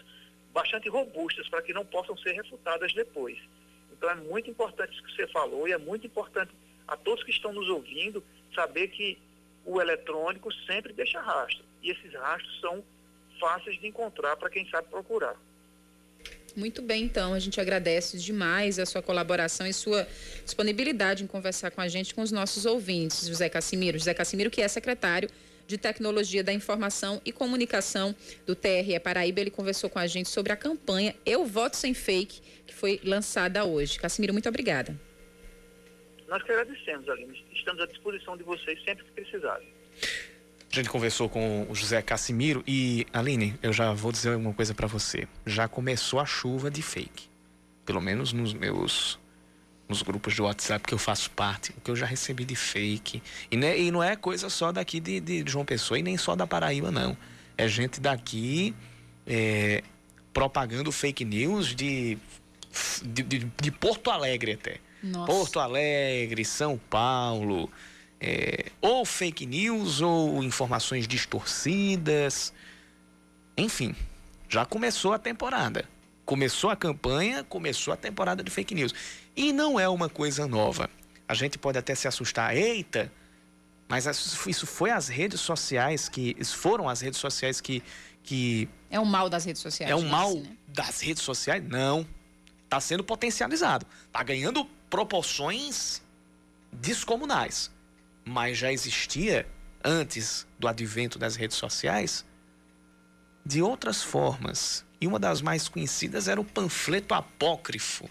[0.53, 3.39] bastante robustas para que não possam ser refutadas depois.
[3.93, 6.53] Então é muito importante isso que você falou e é muito importante
[6.87, 8.23] a todos que estão nos ouvindo
[8.55, 9.19] saber que
[9.65, 11.65] o eletrônico sempre deixa rastro.
[11.83, 12.85] E esses rastros são
[13.41, 15.37] fáceis de encontrar para quem sabe procurar.
[16.55, 20.07] Muito bem, então, a gente agradece demais a sua colaboração e sua
[20.45, 23.99] disponibilidade em conversar com a gente, com os nossos ouvintes, José Cassimiro.
[23.99, 25.31] José Cassimiro, que é secretário
[25.73, 28.15] de Tecnologia da Informação e Comunicação
[28.47, 29.41] do TRE Paraíba.
[29.41, 33.65] Ele conversou com a gente sobre a campanha Eu Voto Sem Fake, que foi lançada
[33.65, 33.99] hoje.
[33.99, 34.95] Cassimiro, muito obrigada.
[36.29, 37.43] Nós que agradecemos, Aline.
[37.55, 39.67] Estamos à disposição de vocês sempre que precisarem.
[40.71, 44.75] A gente conversou com o José Cassimiro e, Aline, eu já vou dizer uma coisa
[44.75, 45.27] para você.
[45.47, 47.31] Já começou a chuva de fake.
[47.87, 49.19] Pelo menos nos meus
[49.93, 53.23] nos grupos de WhatsApp que eu faço parte, o que eu já recebi de fake.
[53.51, 56.35] E, né, e não é coisa só daqui de, de, João Pessoa e nem só
[56.35, 57.15] da Paraíba, não.
[57.59, 58.75] É gente daqui
[59.27, 59.85] é,
[60.33, 62.17] propagando fake news de,
[63.03, 64.79] de, de, de Porto Alegre até.
[65.03, 65.27] Nossa.
[65.31, 67.71] Porto Alegre, São Paulo.
[68.19, 72.55] É, ou fake news ou informações distorcidas.
[73.59, 73.95] Enfim,
[74.49, 75.85] já começou a temporada.
[76.25, 78.95] Começou a campanha, começou a temporada de fake news.
[79.37, 80.89] E não é uma coisa nova.
[81.27, 83.11] A gente pode até se assustar, eita,
[83.93, 84.07] mas
[84.47, 86.35] isso foi as redes sociais que.
[86.45, 87.83] Foram as redes sociais que.
[88.23, 89.91] que é o mal das redes sociais.
[89.91, 90.57] É o mal né?
[90.67, 91.63] das redes sociais?
[91.63, 92.07] Não.
[92.65, 93.87] Está sendo potencializado.
[94.07, 96.01] Está ganhando proporções
[96.73, 97.71] descomunais.
[98.25, 99.47] Mas já existia,
[99.85, 102.25] antes do advento das redes sociais,
[103.45, 104.87] de outras formas.
[105.03, 108.09] E uma das mais conhecidas era o panfleto apócrifo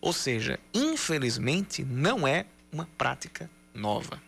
[0.00, 4.20] ou seja, infelizmente, não é uma prática nova.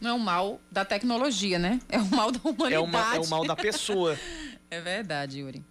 [0.00, 1.80] Não é o mal da tecnologia, né?
[1.88, 2.74] É o mal da humanidade.
[2.74, 4.18] É o, mal, é o mal da pessoa.
[4.70, 5.62] é verdade, Yuri.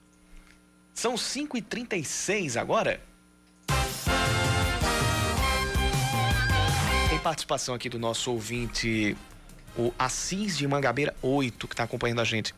[0.93, 3.01] São 5h36 agora.
[7.09, 9.17] Tem participação aqui do nosso ouvinte,
[9.75, 12.53] o Assis de Mangabeira 8, que está acompanhando a gente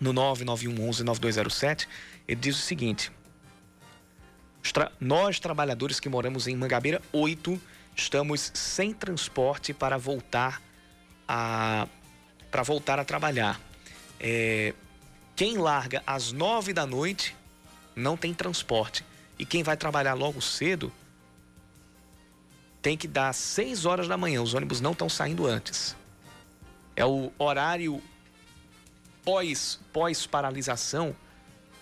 [0.00, 1.88] no 991 11 9207.
[2.26, 3.12] Ele diz o seguinte:
[5.00, 7.60] nós, trabalhadores que moramos em Mangabeira 8,
[7.94, 10.60] estamos sem transporte para voltar
[11.28, 11.86] a,
[12.50, 13.60] para voltar a trabalhar.
[14.18, 14.74] É,
[15.36, 17.36] quem larga às 9 da noite
[17.94, 19.04] não tem transporte.
[19.38, 20.92] E quem vai trabalhar logo cedo
[22.80, 24.42] tem que dar 6 horas da manhã.
[24.42, 25.96] Os ônibus não estão saindo antes.
[26.96, 28.00] É o horário
[29.24, 31.14] pós, pós paralisação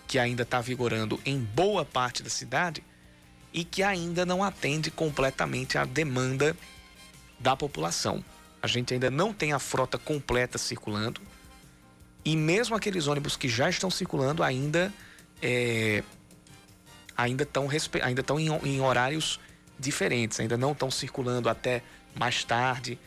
[0.07, 2.83] que ainda está vigorando em boa parte da cidade
[3.53, 6.55] e que ainda não atende completamente à demanda
[7.39, 8.23] da população.
[8.61, 11.21] A gente ainda não tem a frota completa circulando
[12.25, 14.93] e mesmo aqueles ônibus que já estão circulando ainda
[15.41, 16.03] é,
[17.17, 17.67] ainda estão
[18.01, 19.39] ainda estão em, em horários
[19.77, 21.83] diferentes, ainda não estão circulando até
[22.15, 22.97] mais tarde.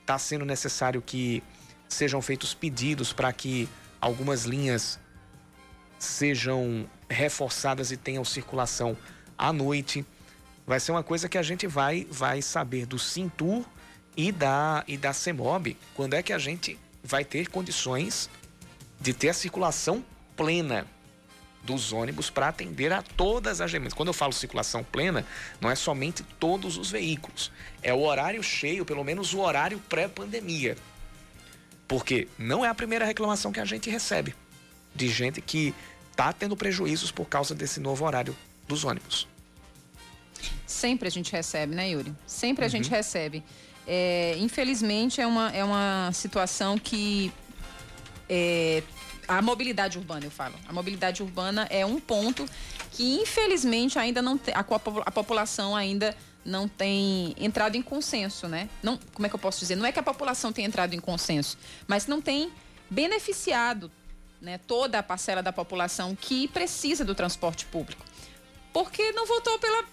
[0.00, 1.42] Está sendo necessário que
[1.88, 3.68] sejam feitos pedidos para que
[4.04, 4.98] algumas linhas
[5.98, 8.94] sejam reforçadas e tenham circulação
[9.36, 10.04] à noite.
[10.66, 13.64] Vai ser uma coisa que a gente vai vai saber do Cintur
[14.14, 18.28] e da e da Semob, quando é que a gente vai ter condições
[19.00, 20.04] de ter a circulação
[20.36, 20.86] plena
[21.62, 23.94] dos ônibus para atender a todas as demandas.
[23.94, 25.26] Quando eu falo circulação plena,
[25.62, 27.50] não é somente todos os veículos,
[27.82, 30.76] é o horário cheio, pelo menos o horário pré-pandemia.
[31.86, 34.34] Porque não é a primeira reclamação que a gente recebe
[34.94, 35.74] de gente que
[36.10, 39.26] está tendo prejuízos por causa desse novo horário dos ônibus.
[40.66, 42.14] Sempre a gente recebe, né, Yuri?
[42.26, 42.96] Sempre a gente uhum.
[42.96, 43.42] recebe.
[43.86, 47.32] É, infelizmente, é uma, é uma situação que.
[48.28, 48.82] É,
[49.26, 50.54] a mobilidade urbana, eu falo.
[50.68, 52.46] A mobilidade urbana é um ponto
[52.92, 54.54] que, infelizmente, ainda não tem.
[54.54, 58.68] A, a população ainda não tem entrado em consenso, né?
[58.82, 59.76] Não, como é que eu posso dizer?
[59.76, 62.52] Não é que a população tenha entrado em consenso, mas não tem
[62.90, 63.90] beneficiado
[64.40, 68.04] né, toda a parcela da população que precisa do transporte público.
[68.72, 69.84] Porque não voltou pela.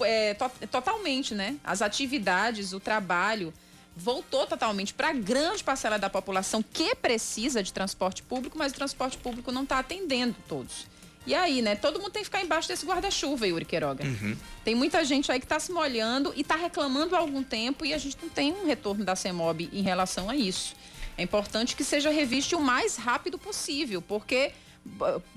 [0.00, 1.56] É, to, totalmente, né?
[1.62, 3.52] As atividades, o trabalho
[3.94, 8.74] voltou totalmente para a grande parcela da população que precisa de transporte público, mas o
[8.74, 10.86] transporte público não está atendendo todos.
[11.26, 11.76] E aí, né?
[11.76, 14.04] Todo mundo tem que ficar embaixo desse guarda-chuva, Yuri Queiroga.
[14.04, 14.36] Uhum.
[14.64, 17.94] Tem muita gente aí que está se molhando e está reclamando há algum tempo e
[17.94, 20.74] a gente não tem um retorno da CEMOB em relação a isso.
[21.16, 24.52] É importante que seja revisto o mais rápido possível, porque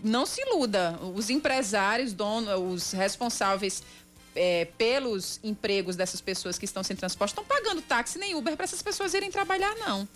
[0.04, 3.84] não se iluda, os empresários, donos, os responsáveis
[4.36, 8.64] é, pelos empregos dessas pessoas que estão sem transporte estão pagando táxi nem Uber para
[8.64, 10.08] essas pessoas irem trabalhar, não.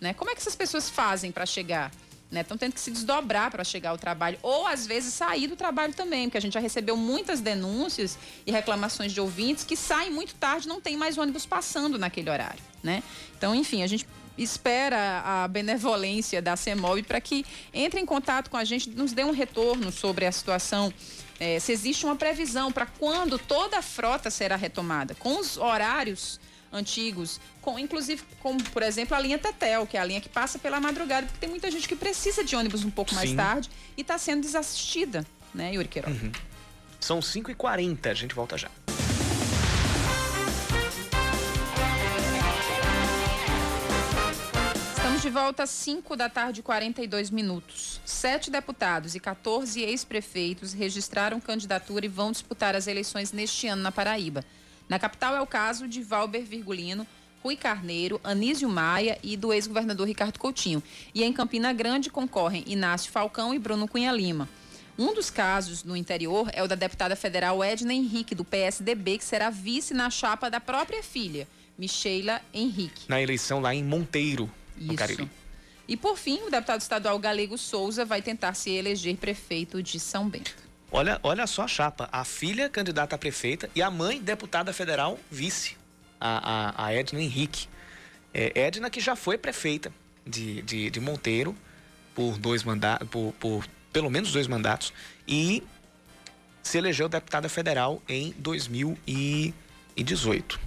[0.00, 0.14] Né?
[0.14, 1.92] Como é que essas pessoas fazem para chegar?
[2.38, 2.58] Estão né?
[2.60, 6.28] tendo que se desdobrar para chegar ao trabalho, ou às vezes sair do trabalho também,
[6.28, 8.16] porque a gente já recebeu muitas denúncias
[8.46, 12.62] e reclamações de ouvintes que saem muito tarde, não tem mais ônibus passando naquele horário,
[12.84, 13.02] né?
[13.36, 14.06] Então, enfim, a gente
[14.38, 19.24] espera a benevolência da CEMOB para que entre em contato com a gente, nos dê
[19.24, 20.92] um retorno sobre a situação.
[21.38, 26.38] É, se existe uma previsão para quando toda a frota será retomada, com os horários
[26.72, 30.58] antigos, com inclusive como por exemplo a linha Tetel, que é a linha que passa
[30.58, 33.36] pela madrugada, porque tem muita gente que precisa de ônibus um pouco mais Sim.
[33.36, 36.22] tarde e está sendo desassistida, né, Yuri Queiroz?
[36.22, 36.32] Uhum.
[37.00, 38.70] São 5h40, a gente volta já.
[45.20, 48.00] Estamos de volta às 5 da tarde, 42 minutos.
[48.04, 53.90] Sete deputados e 14 ex-prefeitos registraram candidatura e vão disputar as eleições neste ano na
[53.90, 54.44] Paraíba.
[54.90, 57.06] Na capital é o caso de Valber Virgulino,
[57.44, 60.82] Rui Carneiro, Anísio Maia e do ex-governador Ricardo Coutinho.
[61.14, 64.48] E em Campina Grande concorrem Inácio Falcão e Bruno Cunha Lima.
[64.98, 69.24] Um dos casos no interior é o da deputada federal Edna Henrique, do PSDB, que
[69.24, 71.46] será vice na chapa da própria filha,
[71.78, 73.04] Micheila Henrique.
[73.08, 75.30] Na eleição lá em Monteiro, no Cariri.
[75.86, 80.28] E por fim, o deputado estadual Galego Souza vai tentar se eleger prefeito de São
[80.28, 80.69] Bento.
[80.92, 82.08] Olha, olha só a chapa.
[82.10, 85.76] A filha candidata a prefeita e a mãe deputada federal vice,
[86.20, 87.68] a, a, a Edna Henrique.
[88.34, 89.92] É, Edna que já foi prefeita
[90.26, 91.56] de, de, de Monteiro
[92.14, 94.92] por dois mandatos, por, por pelo menos dois mandatos
[95.26, 95.62] e
[96.62, 100.60] se elegeu deputada federal em 2018.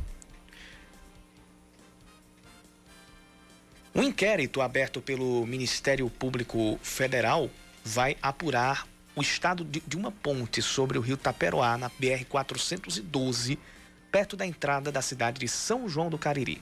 [3.96, 7.50] Um inquérito aberto pelo Ministério Público Federal
[7.86, 13.58] vai apurar o estado de, de uma ponte sobre o rio Taperoá, na BR-412,
[14.12, 16.62] perto da entrada da cidade de São João do Cariri.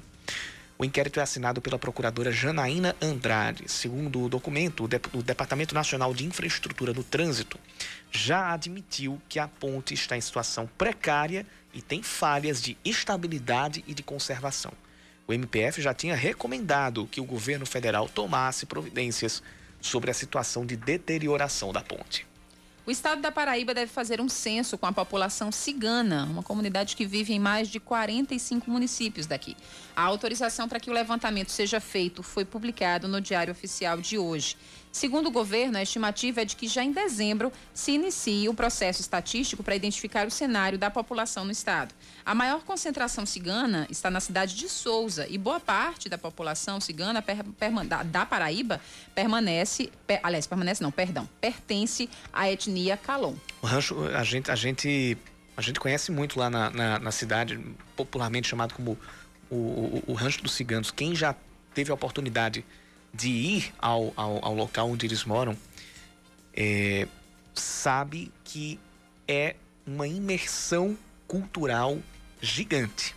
[0.77, 3.65] O inquérito é assinado pela procuradora Janaína Andrade.
[3.67, 7.59] Segundo o documento, o Departamento Nacional de Infraestrutura do Trânsito
[8.11, 13.93] já admitiu que a ponte está em situação precária e tem falhas de estabilidade e
[13.93, 14.73] de conservação.
[15.27, 19.43] O MPF já tinha recomendado que o governo federal tomasse providências
[19.79, 22.30] sobre a situação de deterioração da ponte.
[22.83, 27.05] O estado da Paraíba deve fazer um censo com a população cigana, uma comunidade que
[27.05, 29.55] vive em mais de 45 municípios daqui.
[29.95, 34.57] A autorização para que o levantamento seja feito foi publicado no Diário Oficial de hoje.
[34.91, 38.99] Segundo o governo, a estimativa é de que já em dezembro se inicie o processo
[38.99, 41.95] estatístico para identificar o cenário da população no estado.
[42.25, 47.21] A maior concentração cigana está na cidade de Souza e boa parte da população cigana
[47.21, 47.37] per,
[47.87, 48.81] da, da, Paraíba
[49.15, 53.35] permanece, per, aliás, permanece não, perdão, pertence à etnia Calon.
[53.61, 55.17] O rancho, a gente, a gente,
[55.55, 57.57] a gente conhece muito lá na, na, na cidade,
[57.95, 58.97] popularmente chamado como
[59.49, 60.91] o, o, o Rancho dos Ciganos.
[60.91, 61.33] Quem já
[61.73, 62.80] teve a oportunidade de
[63.23, 65.57] ir ao, ao, ao local onde eles moram,
[66.53, 67.07] é,
[67.53, 68.79] sabe que
[69.27, 69.55] é
[69.85, 70.97] uma imersão
[71.27, 71.97] cultural
[72.41, 73.15] gigante.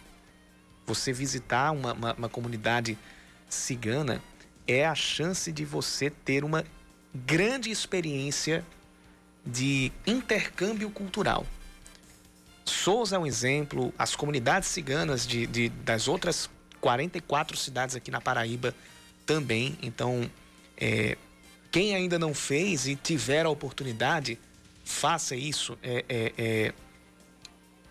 [0.86, 2.98] Você visitar uma, uma, uma comunidade
[3.48, 4.20] cigana
[4.66, 6.64] é a chance de você ter uma
[7.14, 8.64] grande experiência
[9.46, 11.46] de intercâmbio cultural.
[12.64, 16.48] Souza é um exemplo, as comunidades ciganas de, de, das outras
[16.80, 18.74] 44 cidades aqui na Paraíba
[19.26, 19.78] também.
[19.82, 20.30] Então,
[20.76, 21.16] é,
[21.70, 24.38] quem ainda não fez e tiver a oportunidade,
[24.84, 26.74] faça isso é, é, é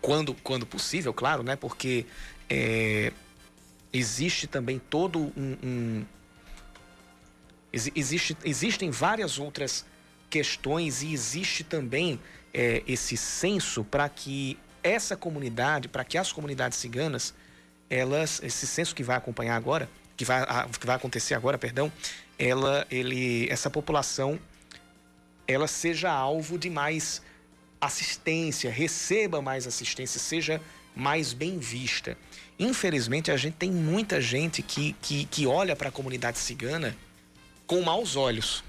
[0.00, 1.56] quando, quando possível, claro, né?
[1.56, 2.06] Porque
[2.48, 3.12] é,
[3.92, 6.04] existe também todo um, um
[7.72, 9.84] existe, existem várias outras
[10.28, 12.20] questões e existe também
[12.52, 17.34] é, esse senso para que essa comunidade, para que as comunidades ciganas,
[17.88, 20.44] elas, esse senso que vai acompanhar agora, que vai,
[20.78, 21.92] que vai acontecer agora, perdão,
[22.38, 24.38] ela, ele, essa população,
[25.46, 27.22] ela seja alvo de mais
[27.80, 30.60] assistência, receba mais assistência, seja
[30.94, 32.16] mais bem vista.
[32.58, 36.96] Infelizmente, a gente tem muita gente que, que, que olha para a comunidade cigana
[37.66, 38.62] com maus olhos.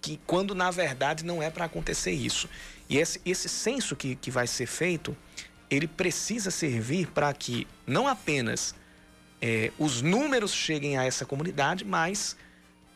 [0.00, 2.48] Que quando na verdade não é para acontecer isso.
[2.88, 5.16] E esse, esse censo que, que vai ser feito,
[5.70, 8.74] ele precisa servir para que não apenas
[9.42, 12.36] é, os números cheguem a essa comunidade, mas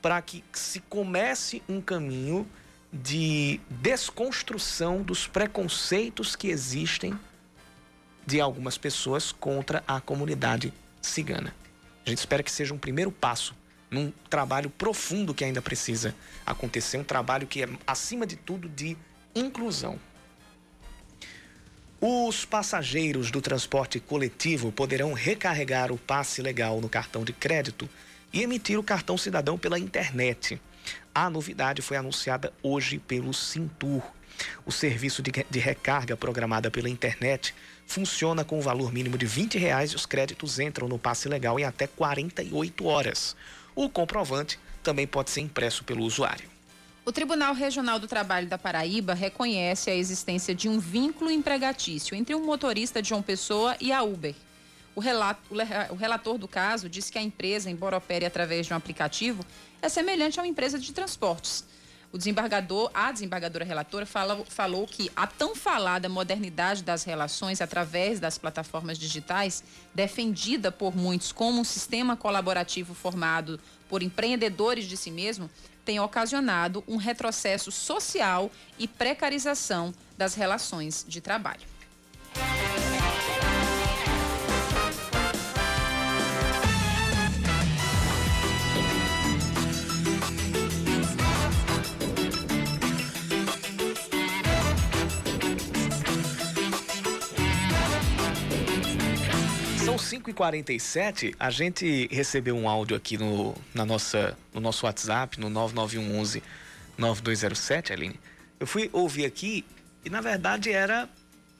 [0.00, 2.46] para que se comece um caminho
[2.92, 7.18] de desconstrução dos preconceitos que existem
[8.24, 10.72] de algumas pessoas contra a comunidade
[11.02, 11.52] cigana.
[12.04, 13.52] A gente espera que seja um primeiro passo
[13.90, 18.96] num trabalho profundo que ainda precisa acontecer, um trabalho que é, acima de tudo, de
[19.34, 19.98] inclusão.
[22.08, 27.88] Os passageiros do transporte coletivo poderão recarregar o passe legal no cartão de crédito
[28.32, 30.62] e emitir o cartão cidadão pela internet.
[31.12, 34.04] A novidade foi anunciada hoje pelo Cintur.
[34.64, 37.52] O serviço de, recarga programada pela internet
[37.88, 41.58] funciona com o valor mínimo de 20 reais e os créditos entram no passe legal
[41.58, 43.34] em até 48 horas.
[43.74, 46.55] O comprovante também pode ser impresso pelo usuário.
[47.08, 52.34] O Tribunal Regional do Trabalho da Paraíba reconhece a existência de um vínculo empregatício entre
[52.34, 54.34] um motorista de João Pessoa e a Uber.
[54.92, 55.40] O, relato,
[55.90, 59.46] o relator do caso disse que a empresa, embora opere através de um aplicativo,
[59.80, 61.64] é semelhante a uma empresa de transportes.
[62.12, 68.36] O desembargador, a desembargadora relatora falou que a tão falada modernidade das relações através das
[68.36, 69.62] plataformas digitais,
[69.94, 75.50] defendida por muitos como um sistema colaborativo formado por empreendedores de si mesmo,
[75.84, 81.66] tem ocasionado um retrocesso social e precarização das relações de trabalho.
[100.06, 106.42] 5h47, a gente recebeu um áudio aqui no, na nossa, no nosso WhatsApp, no 99111
[106.96, 108.20] 9207, Aline.
[108.58, 109.64] Eu fui ouvir aqui
[110.04, 111.08] e, na verdade, era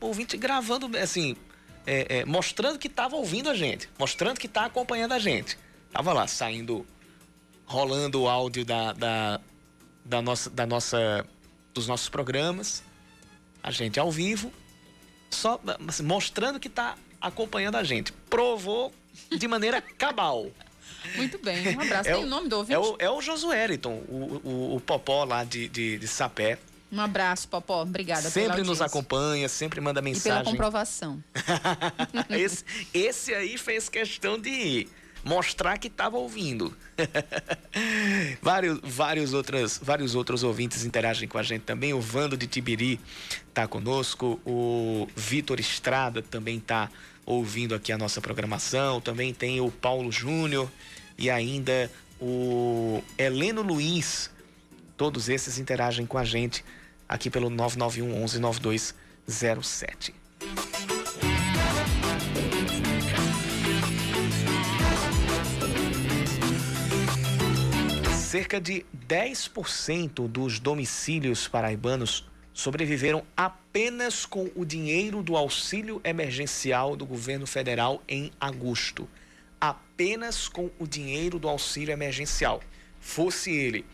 [0.01, 1.37] ouvinte gravando, assim,
[1.87, 5.59] é, é, mostrando que estava ouvindo a gente, mostrando que está acompanhando a gente.
[5.93, 6.87] Tava lá, saindo,
[7.65, 9.41] rolando o áudio da, da,
[10.05, 11.27] da, nossa, da nossa,
[11.75, 12.83] dos nossos programas,
[13.63, 14.53] a gente ao vivo,
[15.31, 15.61] só
[16.03, 18.13] mostrando que está acompanhando a gente.
[18.31, 18.93] Provou
[19.31, 20.47] de maneira cabal.
[21.15, 22.09] Muito bem, um abraço.
[22.09, 22.75] É Tem o, nome do ouvinte?
[22.75, 26.59] É o, é o Josuériton, o, o, o Popó lá de, de, de Sapé.
[26.91, 27.83] Um abraço, Popó.
[27.83, 30.41] Obrigada Sempre nos acompanha, sempre manda mensagem.
[30.41, 31.23] E pela comprovação.
[32.31, 32.65] esse,
[32.95, 34.89] esse aí fez questão de
[35.27, 36.75] mostrar que estava ouvindo.
[38.41, 41.93] vários, vários, outras, vários outros ouvintes interagem com a gente também.
[41.93, 43.01] O Vando de Tibiri
[43.49, 44.41] está conosco.
[44.47, 46.89] O Vitor Estrada também está
[47.27, 49.01] ouvindo aqui a nossa programação.
[49.01, 50.71] Também tem o Paulo Júnior
[51.19, 54.31] e ainda o Heleno Luiz.
[54.97, 56.65] Todos esses interagem com a gente
[57.09, 60.26] aqui pelo 991 11 9207.
[68.27, 77.07] Cerca de 10% dos domicílios paraibanos sobreviveram apenas com o dinheiro do auxílio emergencial do
[77.07, 79.09] governo federal em agosto.
[79.61, 82.61] Apenas com o dinheiro do auxílio emergencial.
[82.99, 83.87] Fosse ele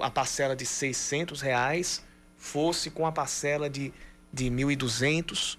[0.00, 2.04] a parcela de 600 reais,
[2.36, 3.92] fosse com a parcela de,
[4.32, 5.58] de 1.200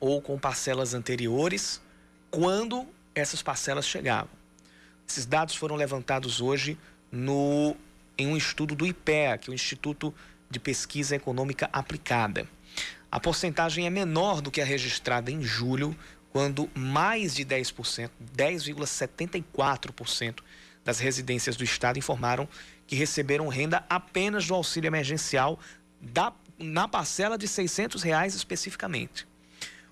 [0.00, 1.82] ou com parcelas anteriores,
[2.30, 4.42] quando essas parcelas chegavam.
[5.06, 6.78] Esses dados foram levantados hoje
[7.14, 7.76] no,
[8.18, 10.12] em um estudo do IPEA, que é o Instituto
[10.50, 12.48] de Pesquisa Econômica Aplicada.
[13.10, 15.96] A porcentagem é menor do que a registrada em julho,
[16.32, 20.40] quando mais de 10%, 10,74%
[20.84, 22.48] das residências do estado informaram
[22.86, 25.58] que receberam renda apenas do auxílio emergencial
[26.00, 29.26] da, na parcela de 600 reais especificamente.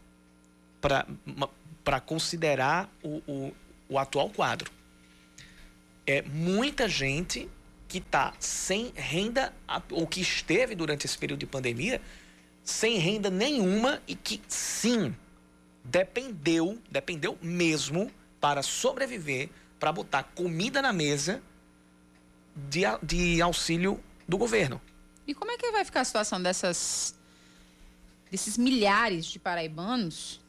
[0.80, 3.54] para considerar o, o,
[3.88, 4.70] o atual quadro.
[6.06, 7.48] É muita gente
[7.86, 9.52] que está sem renda,
[9.90, 12.00] ou que esteve durante esse período de pandemia,
[12.62, 15.14] sem renda nenhuma e que sim
[15.82, 19.48] dependeu, dependeu mesmo para sobreviver,
[19.80, 21.42] para botar comida na mesa
[22.54, 23.98] de, de auxílio
[24.28, 24.80] do governo.
[25.26, 27.14] E como é que vai ficar a situação dessas
[28.30, 30.40] desses milhares de paraibanos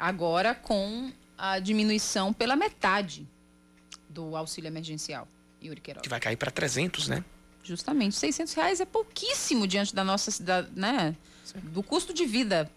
[0.00, 3.26] agora com a diminuição pela metade
[4.08, 5.28] do auxílio emergencial,
[5.62, 6.02] Yuri Queiroga?
[6.02, 7.24] Que vai cair para 300, né?
[7.62, 11.14] Justamente, 600 reais é pouquíssimo diante da nossa cidade, né?
[11.64, 12.70] Do custo de vida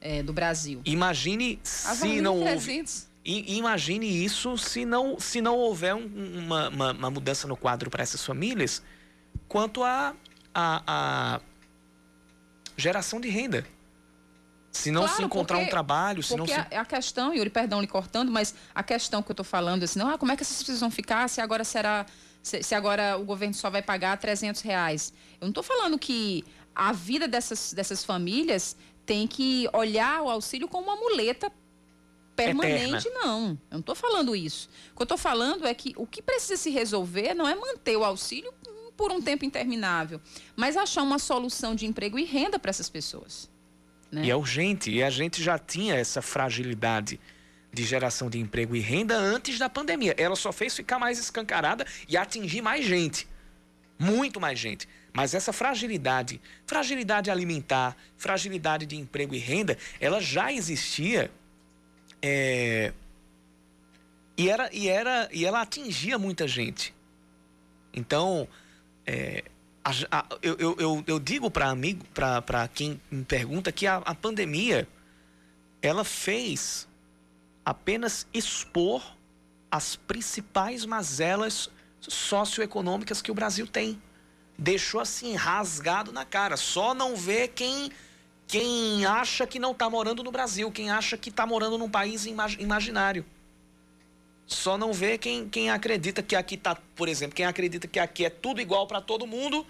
[0.00, 0.82] é, do Brasil.
[0.84, 2.84] Imagine se não houve.
[3.24, 6.06] Imagine isso se não, se não houver um,
[6.38, 8.82] uma, uma, uma, mudança no quadro para essas famílias
[9.46, 10.14] quanto a,
[10.54, 11.40] a, a
[12.76, 13.66] geração de renda.
[14.78, 16.52] Se não claro, se encontrar porque, um trabalho, se não se...
[16.52, 19.98] a, a questão, Yuri, perdão lhe cortando, mas a questão que eu estou falando, assim,
[19.98, 22.06] não, ah, como é que essas pessoas vão ficar se agora será,
[22.40, 25.12] se, se agora o governo só vai pagar 300 reais?
[25.40, 30.68] Eu não estou falando que a vida dessas, dessas famílias tem que olhar o auxílio
[30.68, 31.50] como uma muleta
[32.36, 33.26] permanente, Eterna.
[33.26, 33.48] não.
[33.48, 34.70] Eu não estou falando isso.
[34.92, 37.96] O que eu estou falando é que o que precisa se resolver não é manter
[37.96, 38.54] o auxílio
[38.96, 40.20] por um tempo interminável,
[40.54, 43.48] mas achar uma solução de emprego e renda para essas pessoas.
[44.10, 44.26] Né?
[44.26, 44.90] E é urgente.
[44.90, 47.20] E a gente já tinha essa fragilidade
[47.72, 50.14] de geração de emprego e renda antes da pandemia.
[50.16, 53.28] Ela só fez ficar mais escancarada e atingir mais gente.
[53.98, 54.88] Muito mais gente.
[55.12, 61.30] Mas essa fragilidade, fragilidade alimentar, fragilidade de emprego e renda, ela já existia.
[62.22, 62.92] É...
[64.36, 66.94] E, era, e, era, e ela atingia muita gente.
[67.92, 68.46] Então,
[69.04, 69.42] é,
[69.88, 74.14] a, a, eu, eu, eu, digo para amigo, para quem me pergunta que a, a
[74.14, 74.86] pandemia
[75.80, 76.86] ela fez
[77.64, 79.02] apenas expor
[79.70, 81.70] as principais mazelas
[82.00, 84.00] socioeconômicas que o Brasil tem.
[84.58, 86.56] Deixou assim rasgado na cara.
[86.56, 87.90] Só não vê quem
[88.46, 92.24] quem acha que não está morando no Brasil, quem acha que está morando num país
[92.24, 93.24] imaginário.
[94.46, 98.24] Só não vê quem, quem acredita que aqui está, por exemplo, quem acredita que aqui
[98.24, 99.66] é tudo igual para todo mundo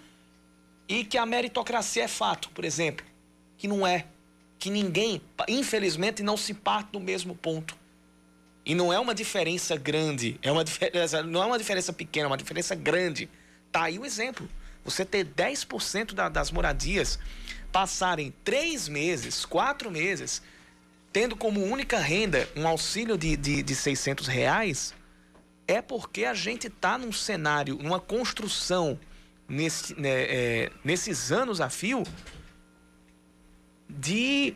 [0.89, 3.05] e que a meritocracia é fato, por exemplo.
[3.55, 4.07] Que não é.
[4.57, 7.77] Que ninguém, infelizmente, não se parte do mesmo ponto.
[8.65, 12.27] E não é uma diferença grande, é uma diferença, não é uma diferença pequena, é
[12.27, 13.29] uma diferença grande.
[13.71, 14.49] Tá aí o exemplo.
[14.83, 17.19] Você ter 10% da, das moradias
[17.71, 20.41] passarem três meses, quatro meses
[21.11, 24.93] tendo como única renda um auxílio de, de, de 600 reais,
[25.67, 28.99] é porque a gente está num cenário, numa construção
[29.49, 32.03] nesse, né, é, nesses anos a fio
[33.89, 34.55] de,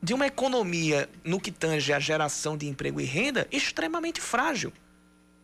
[0.00, 4.72] de uma economia no que tange a geração de emprego e renda extremamente frágil,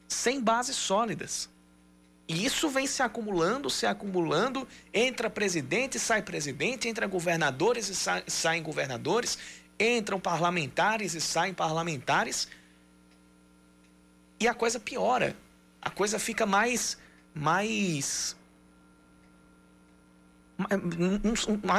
[0.08, 1.50] sem bases sólidas.
[2.28, 8.22] E isso vem se acumulando, se acumulando, entra presidente, sai presidente, entra governadores e sa
[8.28, 9.36] saem governadores,
[9.80, 12.46] entram parlamentares e saem parlamentares.
[14.38, 15.36] E a coisa piora.
[15.82, 16.96] A coisa fica mais.
[17.40, 18.36] Mais.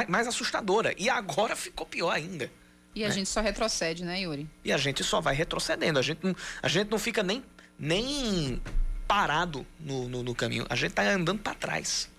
[0.08, 0.92] mais assustadora.
[0.98, 2.50] E agora ficou pior ainda.
[2.94, 3.14] E a né?
[3.14, 4.50] gente só retrocede, né, Yuri?
[4.64, 5.98] E a gente só vai retrocedendo.
[5.98, 7.44] A gente não, a gente não fica nem,
[7.78, 8.60] nem
[9.06, 10.66] parado no, no, no caminho.
[10.68, 12.10] A gente está andando para trás.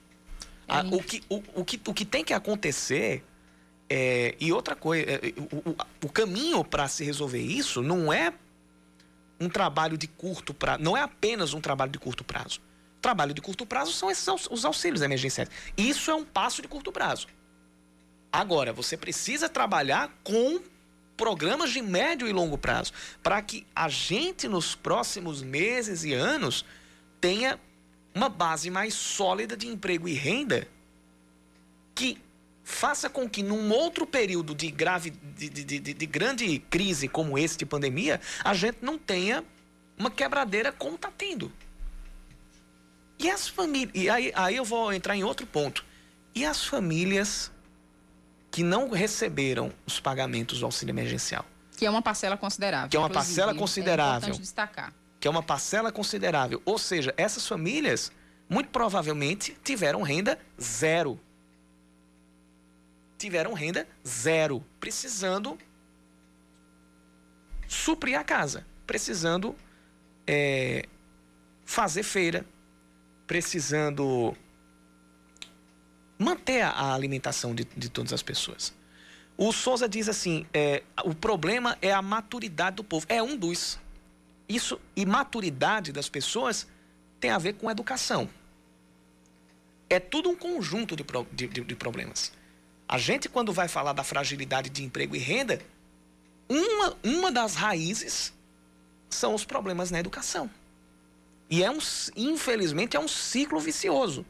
[0.68, 3.24] É a, o, que, o, o, que, o que tem que acontecer
[3.90, 5.76] é, e outra coisa, é, o, o,
[6.06, 8.34] o caminho para se resolver isso não é
[9.40, 12.62] um trabalho de curto prazo, não é apenas um trabalho de curto prazo.
[13.04, 15.50] Trabalho de curto prazo são esses os auxílios emergenciais.
[15.76, 17.28] Isso é um passo de curto prazo.
[18.32, 20.62] Agora, você precisa trabalhar com
[21.18, 26.64] programas de médio e longo prazo para que a gente nos próximos meses e anos
[27.20, 27.60] tenha
[28.16, 30.66] uma base mais sólida de emprego e renda
[31.94, 32.18] que
[32.64, 37.38] faça com que num outro período de grave, de, de, de, de grande crise como
[37.38, 39.44] esse de pandemia, a gente não tenha
[39.98, 41.52] uma quebradeira como está tendo.
[43.24, 43.92] E as famílias.
[43.96, 45.86] E aí, aí eu vou entrar em outro ponto.
[46.36, 47.52] E as famílias
[48.52, 51.46] que não receberam os pagamentos do auxílio emergencial?
[51.78, 52.90] Que é uma parcela considerável.
[52.90, 54.34] Que é uma parcela considerável.
[54.34, 54.94] É destacar.
[55.20, 56.62] Que é uma parcela considerável.
[56.66, 58.12] Ou seja, essas famílias,
[58.50, 61.20] muito provavelmente, tiveram renda zero
[63.24, 65.58] tiveram renda zero, precisando
[67.70, 69.56] suprir a casa, precisando
[70.28, 70.86] é,
[71.64, 72.46] fazer feira,
[73.28, 74.36] precisando
[76.18, 78.74] manter a alimentação de, de todas as pessoas.
[79.38, 83.06] O Souza diz assim: é, o problema é a maturidade do povo.
[83.10, 83.80] É um dos.
[84.48, 86.68] Isso e maturidade das pessoas
[87.20, 88.30] tem a ver com educação.
[89.90, 92.32] É tudo um conjunto de, de, de problemas.
[92.88, 95.62] A gente, quando vai falar da fragilidade de emprego e renda,
[96.50, 98.34] uma, uma das raízes
[99.10, 100.50] são os problemas na educação.
[101.54, 101.78] E é um,
[102.16, 104.26] infelizmente, é um ciclo vicioso.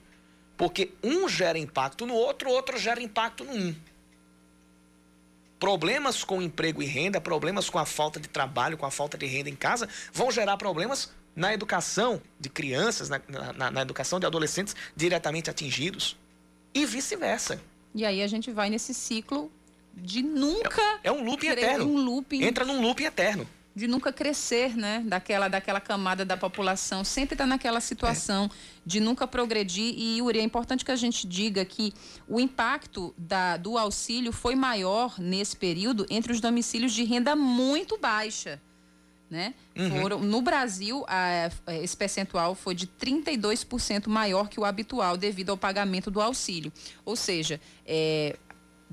[0.57, 3.75] Porque um gera impacto no outro, o outro gera impacto no um.
[5.57, 9.25] Problemas com emprego e renda, problemas com a falta de trabalho, com a falta de
[9.25, 13.21] renda em casa, vão gerar problemas na educação de crianças, na,
[13.55, 16.17] na, na educação de adolescentes diretamente atingidos
[16.73, 17.61] e vice-versa.
[17.95, 19.49] E aí a gente vai nesse ciclo
[19.93, 20.81] de nunca.
[21.01, 21.85] É, é um looping eterno.
[21.85, 23.47] Um looping, Entra num looping eterno.
[23.75, 25.03] De nunca crescer, né?
[25.05, 27.03] Daquela, daquela camada da população.
[27.03, 28.49] Sempre está naquela situação é.
[28.85, 29.93] de nunca progredir.
[29.97, 31.93] E, Yuri, é importante que a gente diga que
[32.27, 37.97] o impacto da, do auxílio foi maior nesse período entre os domicílios de renda muito
[37.97, 38.61] baixa.
[39.33, 39.55] Né?
[39.75, 39.99] Uhum.
[39.99, 41.49] Foram, no Brasil, a,
[41.81, 46.71] esse percentual foi de 32% maior que o habitual devido ao pagamento do auxílio.
[47.03, 48.37] Ou seja, é,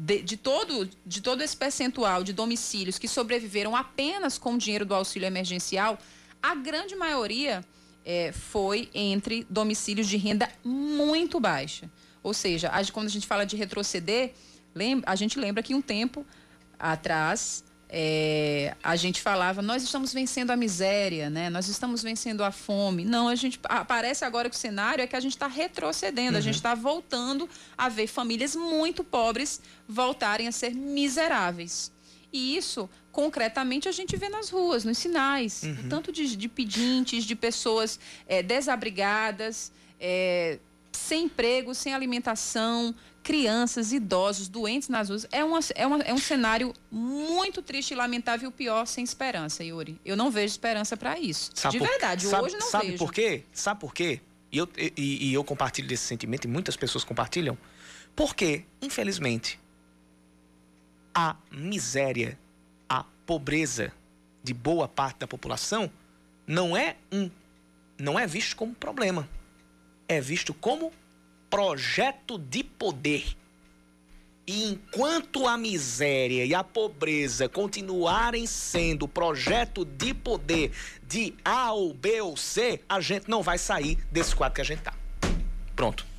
[0.00, 4.86] de, de, todo, de todo esse percentual de domicílios que sobreviveram apenas com o dinheiro
[4.86, 5.98] do auxílio emergencial,
[6.42, 7.62] a grande maioria
[8.04, 11.90] é, foi entre domicílios de renda muito baixa.
[12.22, 14.32] Ou seja, quando a gente fala de retroceder,
[14.74, 16.24] lembra, a gente lembra que um tempo
[16.78, 17.62] atrás
[17.92, 21.50] é, a gente falava, nós estamos vencendo a miséria, né?
[21.50, 23.04] Nós estamos vencendo a fome.
[23.04, 26.38] Não, a gente aparece agora que o cenário é que a gente está retrocedendo, uhum.
[26.38, 31.90] a gente está voltando a ver famílias muito pobres voltarem a ser miseráveis.
[32.32, 35.88] E isso, concretamente, a gente vê nas ruas, nos sinais, uhum.
[35.88, 40.60] tanto de, de, pedintes, de pessoas é, desabrigadas, é,
[40.92, 45.26] sem emprego, sem alimentação, crianças, idosos, doentes nas ruas.
[45.30, 49.62] É, uma, é, uma, é um cenário muito triste e lamentável e pior sem esperança,
[49.62, 50.00] Yuri.
[50.04, 51.50] Eu não vejo esperança para isso.
[51.54, 52.98] Sabe de por, verdade, sabe, hoje não sabe vejo.
[52.98, 53.44] Sabe por quê?
[53.52, 54.20] Sabe por quê?
[54.52, 57.56] E eu, e, e eu compartilho desse sentimento e muitas pessoas compartilham.
[58.16, 59.60] Porque, infelizmente,
[61.14, 62.38] a miséria,
[62.88, 63.92] a pobreza
[64.42, 65.90] de boa parte da população
[66.46, 67.30] não é um
[67.98, 69.28] não é visto como problema.
[70.08, 70.90] É visto como
[71.50, 73.36] projeto de poder.
[74.46, 80.72] E enquanto a miséria e a pobreza continuarem sendo projeto de poder
[81.06, 84.64] de A ou B ou C, a gente não vai sair desse quadro que a
[84.64, 84.94] gente tá.
[85.76, 86.09] Pronto.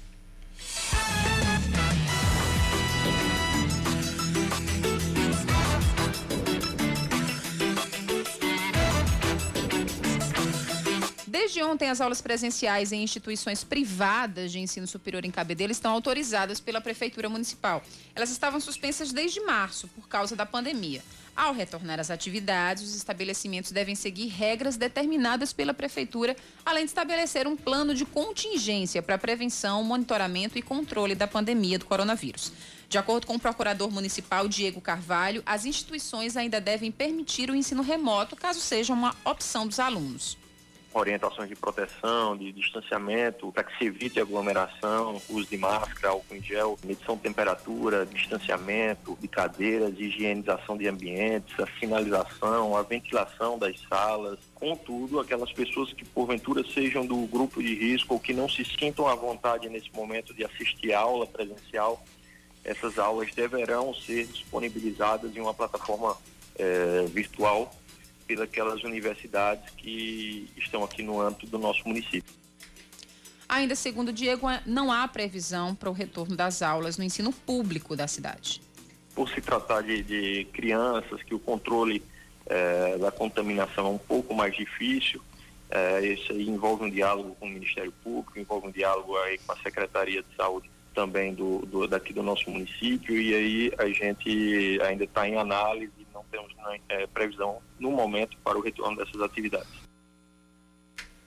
[11.41, 16.59] Desde ontem, as aulas presenciais em instituições privadas de ensino superior em Cabedelo estão autorizadas
[16.59, 17.81] pela Prefeitura Municipal.
[18.13, 21.01] Elas estavam suspensas desde março por causa da pandemia.
[21.35, 27.47] Ao retornar às atividades, os estabelecimentos devem seguir regras determinadas pela Prefeitura, além de estabelecer
[27.47, 32.53] um plano de contingência para prevenção, monitoramento e controle da pandemia do coronavírus.
[32.87, 37.81] De acordo com o procurador municipal Diego Carvalho, as instituições ainda devem permitir o ensino
[37.81, 40.39] remoto, caso seja uma opção dos alunos
[40.93, 46.41] orientações de proteção, de distanciamento, para que se evite aglomeração, uso de máscara, álcool em
[46.41, 53.79] gel, medição de temperatura, distanciamento de cadeiras, higienização de ambientes, a sinalização, a ventilação das
[53.87, 54.37] salas.
[54.55, 59.07] Contudo, aquelas pessoas que porventura sejam do grupo de risco ou que não se sintam
[59.07, 62.03] à vontade nesse momento de assistir aula presencial,
[62.63, 66.15] essas aulas deverão ser disponibilizadas em uma plataforma
[66.59, 67.73] é, virtual
[68.47, 72.33] pelas universidades que estão aqui no âmbito do nosso município.
[73.47, 78.07] Ainda segundo Diego, não há previsão para o retorno das aulas no ensino público da
[78.07, 78.61] cidade.
[79.13, 82.01] Por se tratar de, de crianças, que o controle
[82.45, 85.21] eh, da contaminação é um pouco mais difícil,
[85.69, 89.57] eh, isso envolve um diálogo com o Ministério Público, envolve um diálogo aí com a
[89.57, 95.03] Secretaria de Saúde também do, do daqui do nosso município e aí a gente ainda
[95.03, 95.91] está em análise
[96.31, 99.69] temos né, é, previsão no momento para o retorno dessas atividades.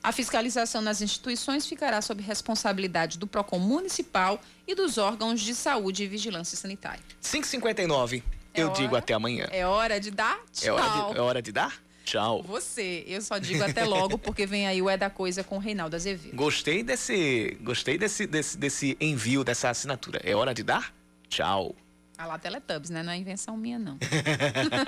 [0.02, 6.04] A fiscalização nas instituições ficará sob responsabilidade do PROCON municipal e dos órgãos de saúde
[6.04, 7.02] e vigilância sanitária.
[7.22, 8.22] 5h59.
[8.52, 9.48] É eu hora, digo até amanhã.
[9.50, 10.68] É hora de dar tchau.
[10.68, 12.42] É hora de, é hora de dar tchau.
[12.42, 15.58] Você, eu só digo até logo porque vem aí o É da Coisa com o
[15.58, 16.36] Reinaldo Azevedo.
[16.36, 20.20] Gostei desse, gostei desse, desse, desse envio, dessa assinatura.
[20.22, 20.94] É hora de dar
[21.30, 21.74] tchau.
[22.16, 23.02] A lá Teletubbies, né?
[23.02, 23.98] Não é invenção minha, não.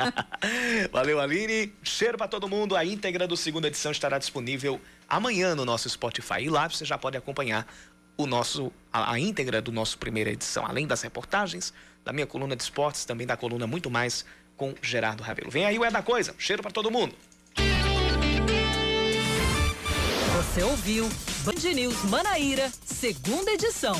[0.93, 1.73] Valeu, Aline.
[1.83, 2.77] Cheiro para todo mundo.
[2.77, 6.43] A íntegra do segunda edição estará disponível amanhã no nosso Spotify.
[6.43, 7.67] E lá você já pode acompanhar
[8.17, 11.73] o nosso, a, a íntegra do nosso primeira edição, além das reportagens,
[12.05, 14.25] da minha coluna de esportes, também da coluna Muito Mais
[14.57, 15.51] com Gerardo Rabelo.
[15.51, 16.35] Vem aí o É da Coisa.
[16.39, 17.15] Cheiro para todo mundo.
[20.37, 21.09] Você ouviu
[21.45, 23.97] Band News Manaíra, segunda edição.